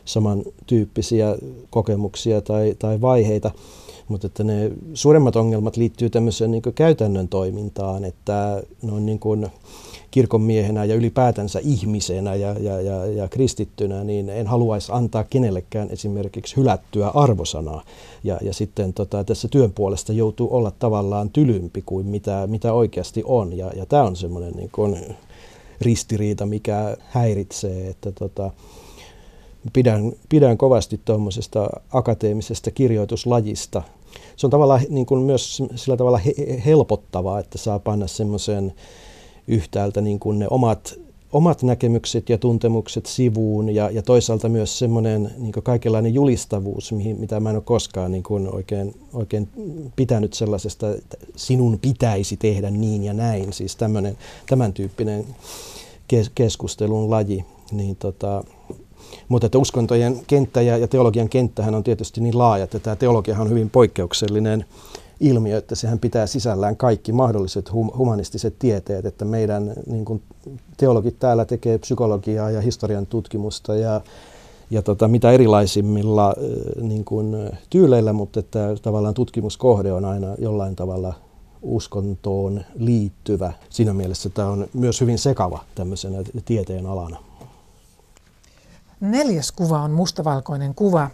[0.04, 1.36] samantyyppisiä
[1.70, 3.50] kokemuksia tai, tai vaiheita.
[4.08, 9.46] Mutta että ne suuremmat ongelmat liittyy tämmöiseen niin käytännön toimintaan, että noin niin kuin
[10.14, 15.90] kirkon miehenä ja ylipäätänsä ihmisenä ja, ja, ja, ja kristittynä, niin en haluaisi antaa kenellekään
[15.90, 17.84] esimerkiksi hylättyä arvosanaa.
[18.24, 23.22] Ja, ja sitten tota, tässä työn puolesta joutuu olla tavallaan tylympi kuin mitä, mitä oikeasti
[23.26, 23.56] on.
[23.56, 25.16] Ja, ja tämä on semmoinen niin
[25.80, 28.50] ristiriita, mikä häiritsee, että tota,
[29.72, 33.82] pidän, pidän kovasti tuommoisesta akateemisesta kirjoituslajista.
[34.36, 36.34] Se on tavallaan niin kuin myös sillä tavalla he,
[36.66, 38.72] helpottavaa, että saa panna semmoisen
[39.48, 40.94] yhtäältä niin kuin ne omat,
[41.32, 47.40] omat näkemykset ja tuntemukset sivuun ja, ja toisaalta myös semmoinen niin kaikenlainen julistavuus, mihin, mitä
[47.40, 49.48] mä en ole koskaan niin kuin oikein, oikein
[49.96, 55.26] pitänyt sellaisesta, että sinun pitäisi tehdä niin ja näin, siis tämmöinen, tämän tyyppinen
[56.34, 57.44] keskustelun laji.
[57.72, 58.44] Niin tota,
[59.28, 63.46] mutta että uskontojen kenttä ja, ja teologian kenttähän on tietysti niin laaja, että tämä teologiahan
[63.46, 64.64] on hyvin poikkeuksellinen
[65.20, 70.22] ilmiö, että sehän pitää sisällään kaikki mahdolliset hum- humanistiset tieteet, että meidän niin kuin,
[70.76, 74.00] teologit täällä tekee psykologiaa ja historian tutkimusta ja,
[74.70, 76.34] ja tota, mitä erilaisimmilla
[76.80, 77.36] niin kuin,
[77.70, 81.14] tyyleillä, mutta että tavallaan tutkimuskohde on aina jollain tavalla
[81.62, 83.52] uskontoon liittyvä.
[83.70, 87.18] Siinä mielessä tämä on myös hyvin sekava tämmöisenä tieteen alana.
[89.00, 91.10] Neljäs kuva on mustavalkoinen kuva,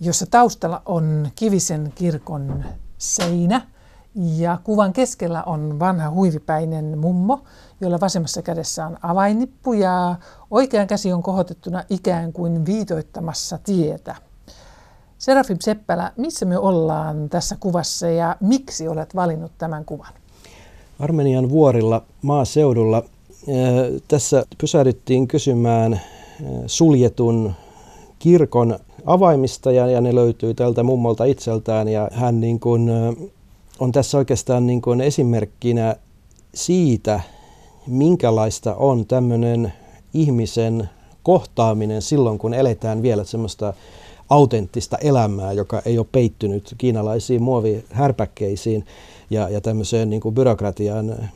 [0.00, 2.64] jossa taustalla on Kivisen kirkon
[2.98, 3.66] seinä.
[4.14, 7.44] Ja kuvan keskellä on vanha huivipäinen mummo,
[7.80, 10.16] jolla vasemmassa kädessä on avainnippu ja
[10.50, 14.16] oikean käsi on kohotettuna ikään kuin viitoittamassa tietä.
[15.18, 20.12] Serafim Seppälä, missä me ollaan tässä kuvassa ja miksi olet valinnut tämän kuvan?
[20.98, 23.02] Armenian vuorilla maaseudulla.
[24.08, 26.00] Tässä pysähdyttiin kysymään
[26.66, 27.52] suljetun
[28.18, 31.88] kirkon avaimista ja, ja ne löytyy tältä mummolta itseltään.
[31.88, 32.90] Ja hän niin kuin,
[33.78, 35.96] on tässä oikeastaan niin kuin esimerkkinä
[36.54, 37.20] siitä,
[37.86, 39.72] minkälaista on tämmöinen
[40.14, 40.88] ihmisen
[41.22, 43.74] kohtaaminen silloin, kun eletään vielä semmoista
[44.30, 48.86] autenttista elämää, joka ei ole peittynyt kiinalaisiin muovihärpäkkeisiin
[49.30, 51.30] ja, ja tämmöiseen niin kuin byrokratian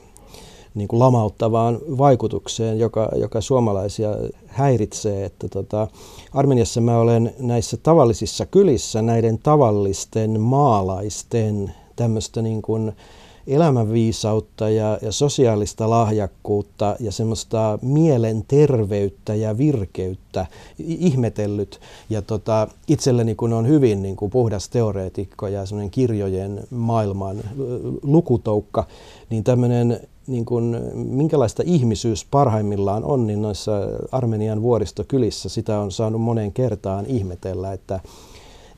[0.79, 4.11] niin kuin lamauttavaan vaikutukseen, joka, joka suomalaisia
[4.47, 5.25] häiritsee.
[5.25, 5.89] Että tota,
[6.35, 12.93] Armeniassa mä olen näissä tavallisissa kylissä näiden tavallisten maalaisten tämmöistä niin kuin
[13.49, 20.47] elämänviisautta ja, ja sosiaalista lahjakkuutta ja semmoista mielenterveyttä ja virkeyttä
[20.79, 21.81] ihmetellyt.
[22.11, 27.37] Ja tota, itselleni kun on hyvin niin kuin puhdas teoreetikko ja semmoinen kirjojen maailman
[28.03, 28.87] lukutoukka,
[29.31, 33.73] niin tämmöinen niin kuin, minkälaista ihmisyys parhaimmillaan on, niin noissa
[34.13, 38.01] Armenian vuoristokylissä sitä on saanut monen kertaan ihmetellä, että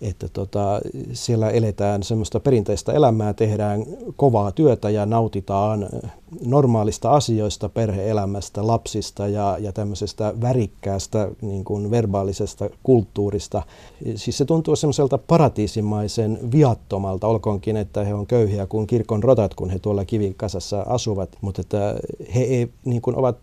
[0.00, 0.80] että tota,
[1.12, 3.84] siellä eletään semmoista perinteistä elämää, tehdään
[4.16, 5.88] kovaa työtä ja nautitaan
[6.44, 13.62] normaalista asioista, perheelämästä, lapsista ja, ja tämmöisestä värikkäästä niin kuin verbaalisesta kulttuurista.
[14.16, 19.70] Siis se tuntuu semmoiselta paratiisimaisen viattomalta, olkoonkin, että he on köyhiä kuin kirkon rotat, kun
[19.70, 21.94] he tuolla kivikasassa asuvat, mutta että
[22.34, 23.36] he ei, niin kuin ovat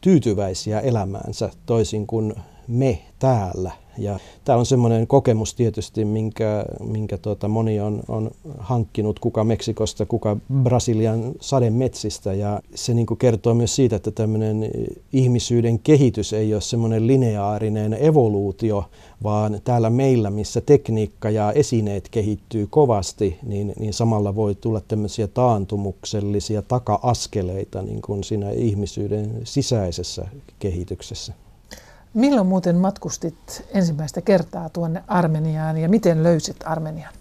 [0.00, 2.34] tyytyväisiä elämäänsä toisin kuin
[2.68, 3.70] me täällä.
[3.98, 10.06] Ja tämä on semmoinen kokemus tietysti, minkä, minkä tuota moni on, on hankkinut, kuka Meksikosta,
[10.06, 12.34] kuka Brasilian sademetsistä.
[12.34, 14.70] Ja se niin kertoo myös siitä, että tämmöinen
[15.12, 18.84] ihmisyyden kehitys ei ole semmoinen lineaarinen evoluutio,
[19.22, 25.26] vaan täällä meillä, missä tekniikka ja esineet kehittyy kovasti, niin, niin samalla voi tulla tämmöisiä
[25.26, 31.32] taantumuksellisia taka-askeleita niin kuin siinä ihmisyyden sisäisessä kehityksessä.
[32.14, 37.12] Milloin muuten matkustit ensimmäistä kertaa tuonne Armeniaan ja miten löysit Armenian?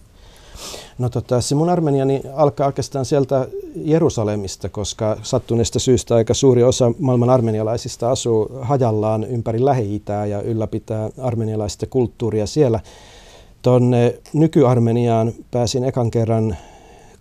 [0.98, 6.92] No tota, se mun armeniani alkaa oikeastaan sieltä Jerusalemista, koska sattuneesta syystä aika suuri osa
[7.00, 12.80] maailman armenialaisista asuu hajallaan ympäri Lähi-Itää ja ylläpitää armenialaista kulttuuria siellä.
[13.62, 16.58] Tuonne nyky-Armeniaan pääsin ekan kerran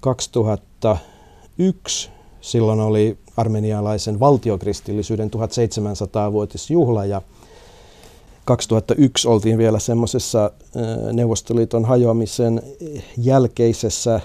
[0.00, 2.10] 2001.
[2.40, 7.22] Silloin oli armenialaisen valtiokristillisyyden 1700-vuotisjuhla ja
[8.48, 10.50] 2001 oltiin vielä semmoisessa
[11.12, 12.62] Neuvostoliiton hajoamisen
[13.16, 14.20] jälkeisessä,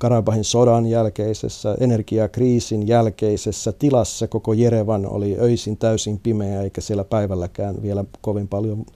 [0.00, 4.28] Karabahin sodan jälkeisessä, energiakriisin jälkeisessä tilassa.
[4.28, 8.86] Koko Jerevan oli öisin täysin pimeä eikä siellä päivälläkään vielä kovin paljon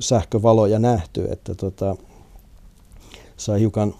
[0.00, 1.96] sähkövaloja nähty, että tota,
[3.36, 3.94] sai hiukan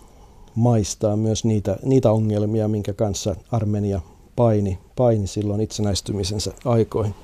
[0.55, 4.01] maistaa myös niitä, niitä ongelmia, minkä kanssa Armenia
[4.37, 7.15] paini, paini silloin itsenäistymisensä aikoihin.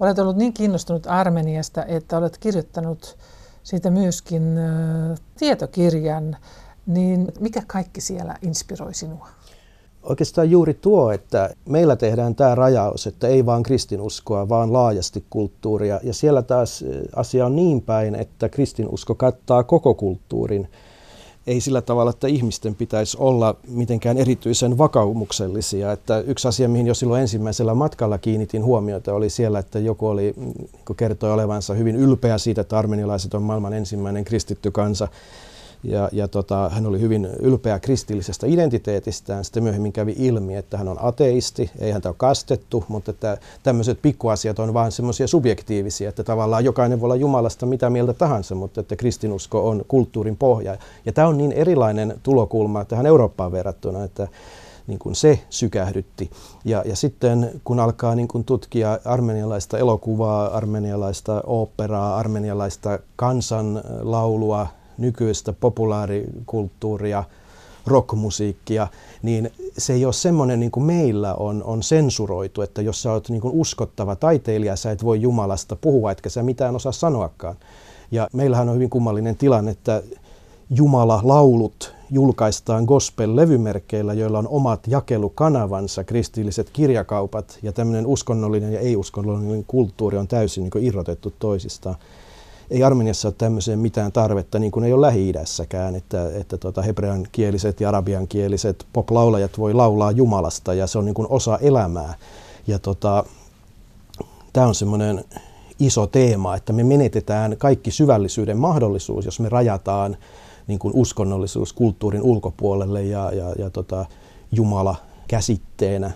[0.00, 3.16] Olet ollut niin kiinnostunut Armeniasta, että olet kirjoittanut
[3.62, 4.42] siitä myöskin
[5.38, 6.36] tietokirjan.
[6.86, 9.28] Niin mikä kaikki siellä inspiroi sinua?
[10.02, 16.00] Oikeastaan juuri tuo, että meillä tehdään tämä rajaus, että ei vaan kristinuskoa, vaan laajasti kulttuuria.
[16.02, 16.84] Ja siellä taas
[17.16, 20.68] asia on niin päin, että kristinusko kattaa koko kulttuurin
[21.48, 25.92] ei sillä tavalla, että ihmisten pitäisi olla mitenkään erityisen vakaumuksellisia.
[25.92, 30.34] Että yksi asia, mihin jo silloin ensimmäisellä matkalla kiinnitin huomiota, oli siellä, että joku oli,
[30.36, 35.08] niin kertoi olevansa hyvin ylpeä siitä, että armenialaiset on maailman ensimmäinen kristitty kansa.
[35.82, 39.44] Ja, ja tota, hän oli hyvin ylpeä kristillisestä identiteetistään.
[39.44, 44.02] Sitten myöhemmin kävi ilmi, että hän on ateisti, ei häntä ole kastettu, mutta että tämmöiset
[44.02, 48.80] pikkuasiat on vain semmoisia subjektiivisia, että tavallaan jokainen voi olla Jumalasta mitä mieltä tahansa, mutta
[48.80, 50.76] että kristinusko on kulttuurin pohja.
[51.06, 54.28] Ja tämä on niin erilainen tulokulma tähän Eurooppaan verrattuna, että
[54.86, 56.30] niin kuin se sykähdytti.
[56.64, 64.66] Ja, ja sitten kun alkaa niin kuin tutkia armenialaista elokuvaa, armenialaista oopperaa, armenialaista kansanlaulua,
[64.98, 67.24] nykyistä populaarikulttuuria,
[67.86, 68.86] rockmusiikkia,
[69.22, 73.28] niin se ei ole semmoinen niin kuin meillä on, on sensuroitu, että jos sä oot
[73.28, 77.56] niin kuin uskottava taiteilija, sä et voi Jumalasta puhua, etkä sä mitään osaa sanoakaan.
[78.10, 80.02] Ja meillähän on hyvin kummallinen tilanne, että
[80.70, 90.18] Jumala-laulut julkaistaan gospel-levymerkeillä, joilla on omat jakelukanavansa, kristilliset kirjakaupat, ja tämmöinen uskonnollinen ja ei-uskonnollinen kulttuuri
[90.18, 91.96] on täysin niin irrotettu toisistaan
[92.70, 97.26] ei Armeniassa ole tämmöiseen mitään tarvetta, niin kuin ei ole Lähi-idässäkään, että, että tota hebrean
[97.32, 102.14] kieliset ja arabian kieliset poplaulajat voi laulaa Jumalasta ja se on niin kuin osa elämää.
[102.66, 103.24] Ja tota,
[104.52, 105.24] tämä on semmoinen
[105.78, 110.16] iso teema, että me menetetään kaikki syvällisyyden mahdollisuus, jos me rajataan
[110.66, 114.06] niin kuin uskonnollisuus kulttuurin ulkopuolelle ja, ja, ja tota,
[114.52, 114.96] Jumala
[115.28, 116.10] käsitteenä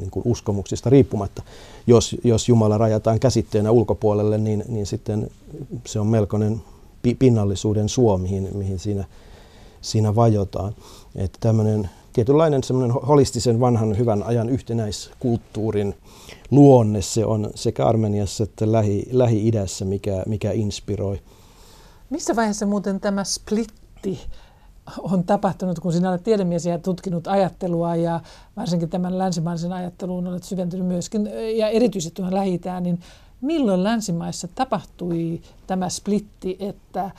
[0.00, 1.42] niin kuin uskomuksista riippumatta.
[1.86, 5.30] Jos, jos Jumala rajataan käsitteenä ulkopuolelle, niin, niin sitten
[5.86, 6.62] se on melkoinen
[7.18, 9.04] pinnallisuuden suo, mihin, mihin siinä,
[9.80, 10.74] siinä vajotaan.
[11.16, 15.94] Että tämmöinen tietynlainen semmoinen holistisen vanhan hyvän ajan yhtenäiskulttuurin
[16.50, 21.20] luonne se on sekä Armeniassa että Lähi, Lähi-idässä, mikä, mikä inspiroi.
[22.10, 24.20] Missä vaiheessa muuten tämä splitti
[24.98, 28.20] on tapahtunut, kun sinä olet tiedemies ja tutkinut ajattelua ja
[28.56, 33.00] varsinkin tämän länsimaisen ajatteluun olet syventynyt myöskin ja erityisesti tuohon lähi niin
[33.40, 37.10] milloin länsimaissa tapahtui tämä splitti, että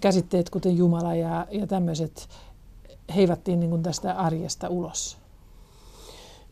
[0.00, 2.28] käsitteet kuten Jumala ja, ja tämmöiset
[3.14, 5.16] heivattiin niin tästä arjesta ulos?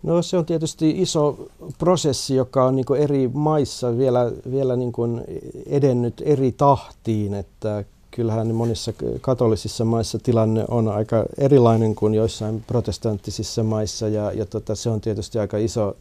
[0.02, 1.48] No se on tietysti iso
[1.78, 4.92] prosessi, joka on niin eri maissa vielä, vielä niin
[5.66, 7.84] edennyt eri tahtiin, että
[8.14, 14.74] kyllähän monissa katolisissa maissa tilanne on aika erilainen kuin joissain protestanttisissa maissa ja, ja tota,
[14.74, 15.96] se on tietysti aika iso,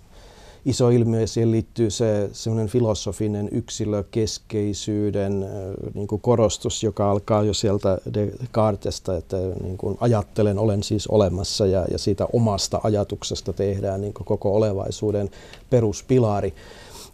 [0.66, 5.45] iso ilmiö ja siihen liittyy se semmoinen filosofinen yksilökeskeisyyden
[5.93, 11.66] niin kuin korostus, joka alkaa jo sieltä Descartesista, että niin kuin ajattelen, olen siis olemassa
[11.66, 15.30] ja, ja siitä omasta ajatuksesta tehdään niin kuin koko olevaisuuden
[15.70, 16.53] peruspilari.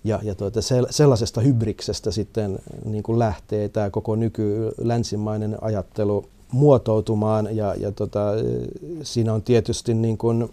[0.04, 7.76] Ja, ja tuota, sellaisesta hybriksestä sitten niin kuin lähtee tämä koko nyky-länsimainen ajattelu muotoutumaan ja,
[7.76, 8.32] ja tota,
[9.04, 10.50] siinä on tietysti niin kuin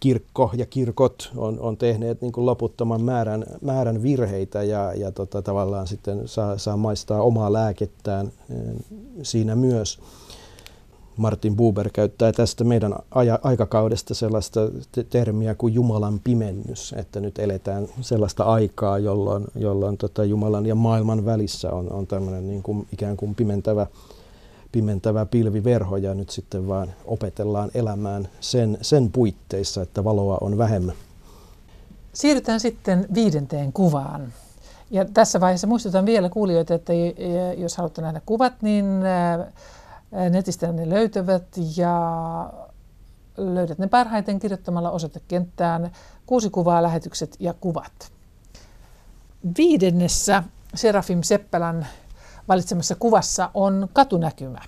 [0.00, 5.42] kirkko ja kirkot on, on tehneet niin kuin loputtoman määrän, määrän virheitä ja, ja tota,
[5.42, 8.58] tavallaan sitten saa, saa maistaa omaa lääkettään eh,
[9.22, 10.00] siinä myös.
[11.16, 12.94] Martin Buber käyttää tästä meidän
[13.42, 14.60] aikakaudesta sellaista
[15.10, 21.24] termiä kuin Jumalan pimennys, että nyt eletään sellaista aikaa, jolloin, jolloin tota Jumalan ja maailman
[21.24, 23.86] välissä on, on tämmöinen niin kuin ikään kuin pimentävä,
[24.72, 30.96] pimentävä pilviverho ja nyt sitten vaan opetellaan elämään sen, sen puitteissa, että valoa on vähemmän.
[32.12, 34.32] Siirrytään sitten viidenteen kuvaan.
[34.90, 36.92] Ja tässä vaiheessa muistutan vielä kuulijoita, että
[37.56, 38.84] jos haluatte nähdä kuvat, niin
[40.30, 41.44] Netistä ne löytyvät
[41.76, 42.52] ja
[43.36, 45.90] löydät ne parhaiten kirjoittamalla osoitekenttään
[46.26, 48.12] kuusi kuvaa, lähetykset ja kuvat.
[49.58, 50.42] Viidennessä
[50.74, 51.86] Serafim Seppälän
[52.48, 54.60] valitsemassa kuvassa on katunäkymä.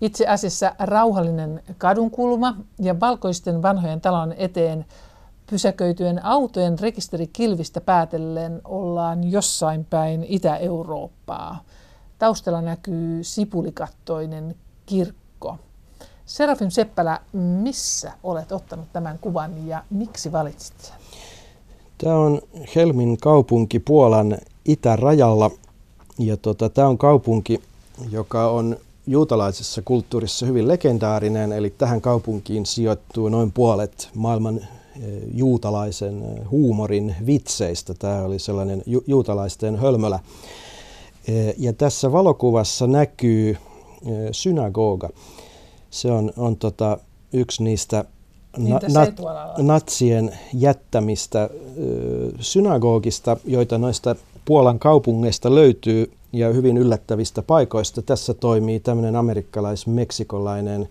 [0.00, 4.84] Itse asiassa rauhallinen kadunkulma ja valkoisten vanhojen talon eteen
[5.50, 11.64] pysäköityen autojen rekisterikilvistä päätellen ollaan jossain päin Itä-Eurooppaa.
[12.18, 14.54] Taustalla näkyy sipulikattoinen
[14.86, 15.58] kirkko.
[16.26, 20.94] Serafim Seppälä, missä olet ottanut tämän kuvan ja miksi valitsit sen?
[21.98, 22.40] Tämä on
[22.74, 25.50] Helmin kaupunki Puolan itärajalla.
[26.18, 27.62] Ja tota, tämä on kaupunki,
[28.10, 34.68] joka on juutalaisessa kulttuurissa hyvin legendaarinen, eli tähän kaupunkiin sijoittuu noin puolet maailman eh,
[35.34, 37.94] juutalaisen eh, huumorin vitseistä.
[37.94, 40.18] Tämä oli sellainen ju- juutalaisten hölmölä.
[41.28, 43.58] Eh, ja tässä valokuvassa näkyy eh,
[44.32, 45.10] synagoga.
[45.90, 46.98] Se on, on tota,
[47.32, 48.04] yksi niistä
[48.56, 49.14] na, nat,
[49.58, 58.02] natsien jättämistä eh, synagogista, joita noista Puolan kaupungeista löytyy ja hyvin yllättävistä paikoista.
[58.02, 60.88] Tässä toimii tämmöinen amerikkalais-meksikolainen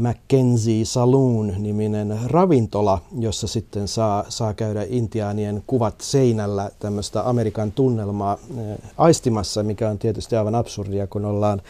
[0.00, 8.78] Mackenzie Saloon-niminen ravintola, jossa sitten saa, saa käydä intiaanien kuvat seinällä tämmöistä Amerikan tunnelmaa eh,
[8.98, 11.62] aistimassa, mikä on tietysti aivan absurdia, kun ollaan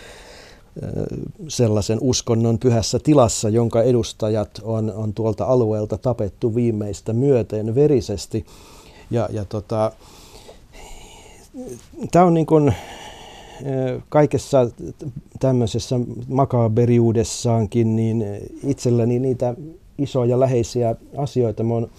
[0.82, 0.88] eh,
[1.48, 8.46] sellaisen uskonnon pyhässä tilassa, jonka edustajat on, on tuolta alueelta tapettu viimeistä myöten verisesti.
[9.10, 9.92] Ja, ja tota,
[12.10, 12.74] tämä on niin kuin,
[14.08, 14.70] kaikessa
[15.40, 18.24] tämmöisessä makaberiudessaankin, niin
[18.66, 19.54] itselläni niitä
[19.98, 21.90] isoja läheisiä asioita mä oon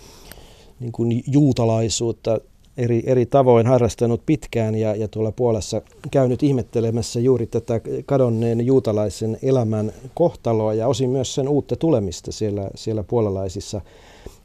[0.80, 2.40] niin kuin juutalaisuutta
[2.78, 5.82] eri, eri tavoin harrastanut pitkään ja, ja tuolla Puolassa
[6.12, 12.70] käynyt ihmettelemässä juuri tätä kadonneen juutalaisen elämän kohtaloa ja osin myös sen uutta tulemista siellä,
[12.76, 13.82] siellä puolalaisissa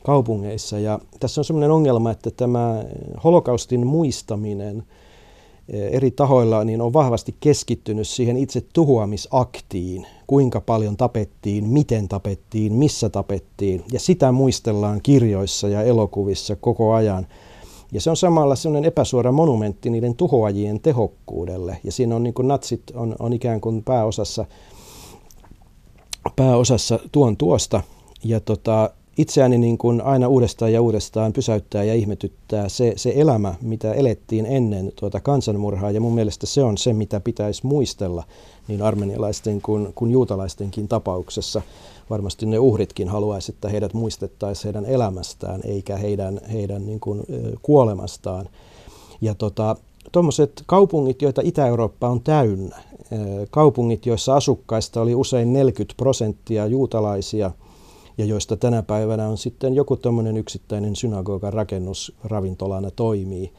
[0.05, 0.79] kaupungeissa.
[0.79, 2.85] Ja tässä on sellainen ongelma, että tämä
[3.25, 4.83] holokaustin muistaminen–
[5.69, 13.09] eri tahoilla niin on vahvasti keskittynyt siihen itse tuhoamisaktiin, kuinka paljon tapettiin, miten tapettiin, missä
[13.09, 13.85] tapettiin.
[13.93, 17.27] Ja sitä muistellaan kirjoissa ja elokuvissa koko ajan.
[17.93, 21.79] Ja se on samalla sellainen epäsuora monumentti niiden tuhoajien tehokkuudelle.
[21.85, 24.45] Ja siinä on niin kuin natsit on, on ikään kuin pääosassa,
[26.37, 27.83] pääosassa tuon tuosta.
[28.25, 33.55] Ja tota, itseäni niin kuin aina uudestaan ja uudestaan pysäyttää ja ihmetyttää se, se elämä,
[33.63, 35.91] mitä elettiin ennen tuota kansanmurhaa.
[35.91, 38.25] Ja mun mielestä se on se, mitä pitäisi muistella
[38.69, 41.63] niin armenialaisten kuin, kuin juutalaistenkin tapauksessa.
[42.11, 47.23] Varmasti ne uhritkin haluaisivat, että heidät muistettaisiin heidän elämästään eikä heidän, heidän niin kuin,
[47.63, 48.49] kuolemastaan.
[49.21, 49.77] Ja tota,
[50.13, 52.77] tuommoiset kaupungit, joita Itä-Eurooppa on täynnä,
[53.51, 57.51] kaupungit, joissa asukkaista oli usein 40 prosenttia juutalaisia–
[58.19, 63.53] ja joista tänä päivänä on sitten joku tämmöinen yksittäinen synagogan rakennus ravintolana toimii,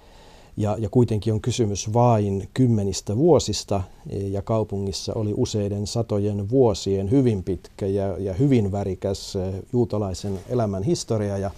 [0.58, 7.44] Ja, ja kuitenkin on kysymys vain kymmenistä vuosista ja kaupungissa oli useiden satojen vuosien hyvin
[7.44, 9.38] pitkä ja, ja hyvin värikäs
[9.74, 11.38] juutalaisen elämän historia.
[11.38, 11.52] Ja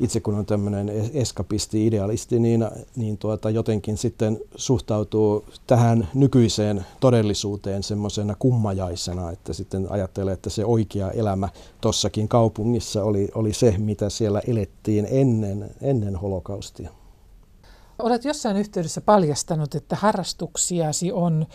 [0.00, 7.82] itse kun on tämmöinen eskapisti, idealisti, niin, niin tuota, jotenkin sitten suhtautuu tähän nykyiseen todellisuuteen
[7.82, 11.48] semmoisena kummajaisena, että sitten ajattelee, että se oikea elämä
[11.80, 16.90] tossakin kaupungissa oli, oli se, mitä siellä elettiin ennen, ennen holokaustia.
[17.98, 21.46] Olet jossain yhteydessä paljastanut, että harrastuksiasi on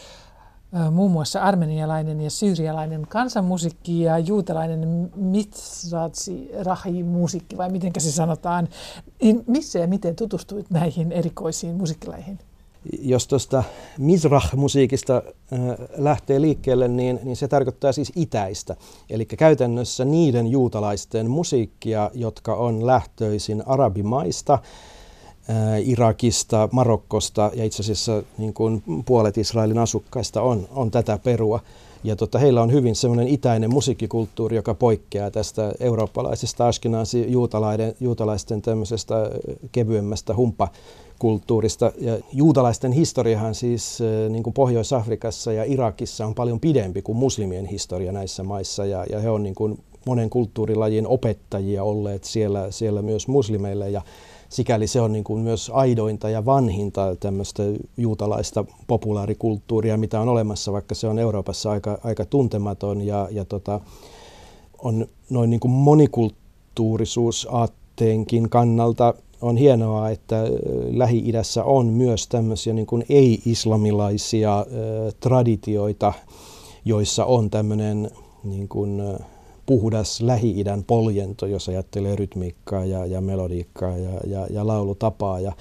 [0.91, 8.67] muun muassa armenialainen ja syyrialainen kansanmusiikki ja juutalainen mitsratsi rahi musiikki vai miten se sanotaan.
[9.21, 12.39] Niin missä ja miten tutustuit näihin erikoisiin musiikkilaihin?
[12.99, 13.63] Jos tuosta
[13.97, 15.21] Mizrah-musiikista
[15.97, 18.76] lähtee liikkeelle, niin, niin se tarkoittaa siis itäistä.
[19.09, 24.59] Eli käytännössä niiden juutalaisten musiikkia, jotka on lähtöisin arabimaista,
[25.83, 31.59] Irakista, Marokkosta ja itse asiassa niin kuin puolet Israelin asukkaista on, on tätä perua.
[32.03, 38.61] Ja tota, heillä on hyvin semmoinen itäinen musiikkikulttuuri, joka poikkeaa tästä eurooppalaisesta askenaasi juutalaisten, juutalaisten
[38.61, 39.29] tämmöisestä
[39.71, 41.91] kevyemmästä humppakulttuurista.
[41.97, 48.11] Ja juutalaisten historiahan siis niin kuin Pohjois-Afrikassa ja Irakissa on paljon pidempi kuin muslimien historia
[48.11, 48.85] näissä maissa.
[48.85, 53.89] Ja, ja he on niin kuin monen kulttuurilajin opettajia olleet siellä, siellä myös muslimeille.
[53.89, 54.01] Ja
[54.55, 57.63] sikäli se on niin kuin myös aidointa ja vanhinta tämmöistä
[57.97, 63.81] juutalaista populaarikulttuuria, mitä on olemassa, vaikka se on Euroopassa aika, aika tuntematon ja, ja tota,
[64.77, 70.43] on noin niin kuin monikulttuurisuusaatteenkin kannalta on hienoa, että
[70.91, 74.65] Lähi-idässä on myös tämmöisiä niin kuin ei-islamilaisia
[75.19, 76.13] traditioita,
[76.85, 78.11] joissa on tämmöinen
[78.43, 79.01] niin kuin,
[79.66, 85.39] puhdas Lähi-idän poljento, jos ajattelee rytmiikkaa ja, ja melodiikkaa ja, ja, ja laulutapaa.
[85.39, 85.51] Ja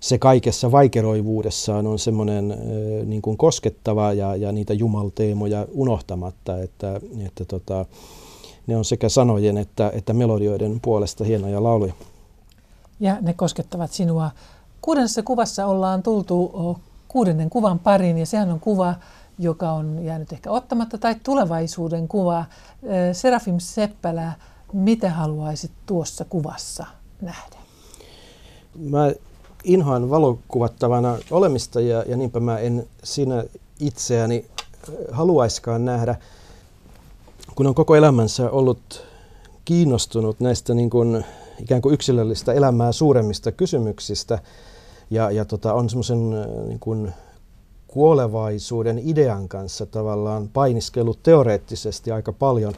[0.00, 2.58] se kaikessa vaikeroivuudessaan on semmoinen
[3.06, 7.86] niin kuin koskettava ja, ja niitä jumalteemoja unohtamatta, että, että tota,
[8.66, 11.92] ne on sekä sanojen että, että melodioiden puolesta hienoja lauluja.
[13.00, 14.30] Ja ne koskettavat sinua.
[14.80, 16.50] Kuudennessa kuvassa ollaan tultu
[17.08, 18.94] kuudennen kuvan pariin ja sehän on kuva,
[19.42, 22.44] joka on jäänyt ehkä ottamatta, tai tulevaisuuden kuva.
[23.12, 24.32] Serafim Seppälä,
[24.72, 26.86] mitä haluaisit tuossa kuvassa
[27.20, 27.56] nähdä?
[28.74, 29.12] Mä
[29.64, 33.44] inhoan valokuvattavana olemista ja, ja niinpä mä en siinä
[33.80, 34.46] itseäni
[35.10, 36.14] haluaiskaan nähdä,
[37.54, 39.06] kun on koko elämänsä ollut
[39.64, 41.24] kiinnostunut näistä niin kuin,
[41.60, 44.38] ikään kuin yksilöllistä elämää suuremmista kysymyksistä
[45.10, 46.30] ja, ja tota, on semmoisen
[46.68, 47.12] niin
[47.92, 52.74] kuolevaisuuden idean kanssa tavallaan painiskellut teoreettisesti aika paljon.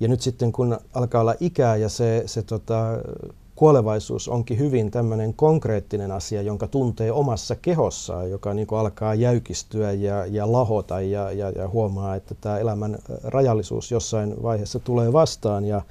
[0.00, 2.86] Ja nyt sitten kun alkaa olla ikää ja se, se tota,
[3.54, 9.92] kuolevaisuus onkin hyvin tämmöinen konkreettinen asia, jonka tuntee omassa kehossaan, joka niin kuin alkaa jäykistyä
[9.92, 15.64] ja, ja lahota ja, ja, ja huomaa, että tämä elämän rajallisuus jossain vaiheessa tulee vastaan.
[15.64, 15.82] Ja,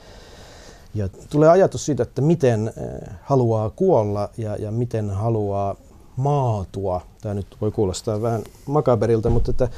[0.93, 5.75] ja tulee ajatus siitä, että miten eh, haluaa kuolla ja, ja miten haluaa
[6.21, 7.01] maatua.
[7.21, 9.69] Tämä nyt voi kuulostaa vähän makaberilta, mutta että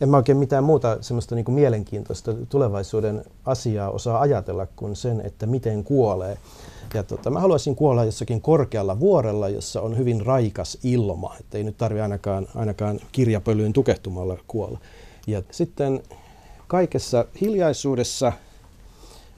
[0.00, 5.20] en mä oikein mitään muuta semmoista niin kuin mielenkiintoista tulevaisuuden asiaa osaa ajatella kuin sen,
[5.20, 6.38] että miten kuolee.
[6.94, 11.64] Ja tota, mä haluaisin kuolla jossakin korkealla vuorella, jossa on hyvin raikas ilma, että ei
[11.64, 14.78] nyt tarvi ainakaan, ainakaan kirjapölyyn tukehtumalla kuolla.
[15.26, 16.02] Ja sitten
[16.66, 18.32] kaikessa hiljaisuudessa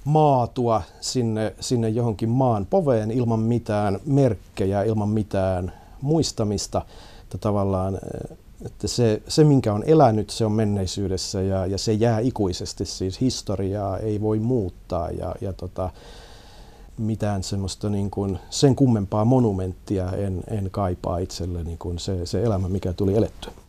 [0.04, 5.72] maatua sinne, sinne johonkin maan poveen ilman mitään merkkejä, ilman mitään
[6.06, 6.82] muistamista,
[7.22, 11.92] että tavallaan eh, että se, se, minkä on elänyt, se on menneisyydessä ja, ja se
[11.92, 15.90] jää ikuisesti, siis historiaa ei voi muuttaa ja, ja tota,
[16.98, 22.68] mitään semmoista niin kuin, sen kummempaa monumenttia en, en kaipaa itselleni kuin se, se elämä,
[22.68, 23.52] mikä tuli elettyä.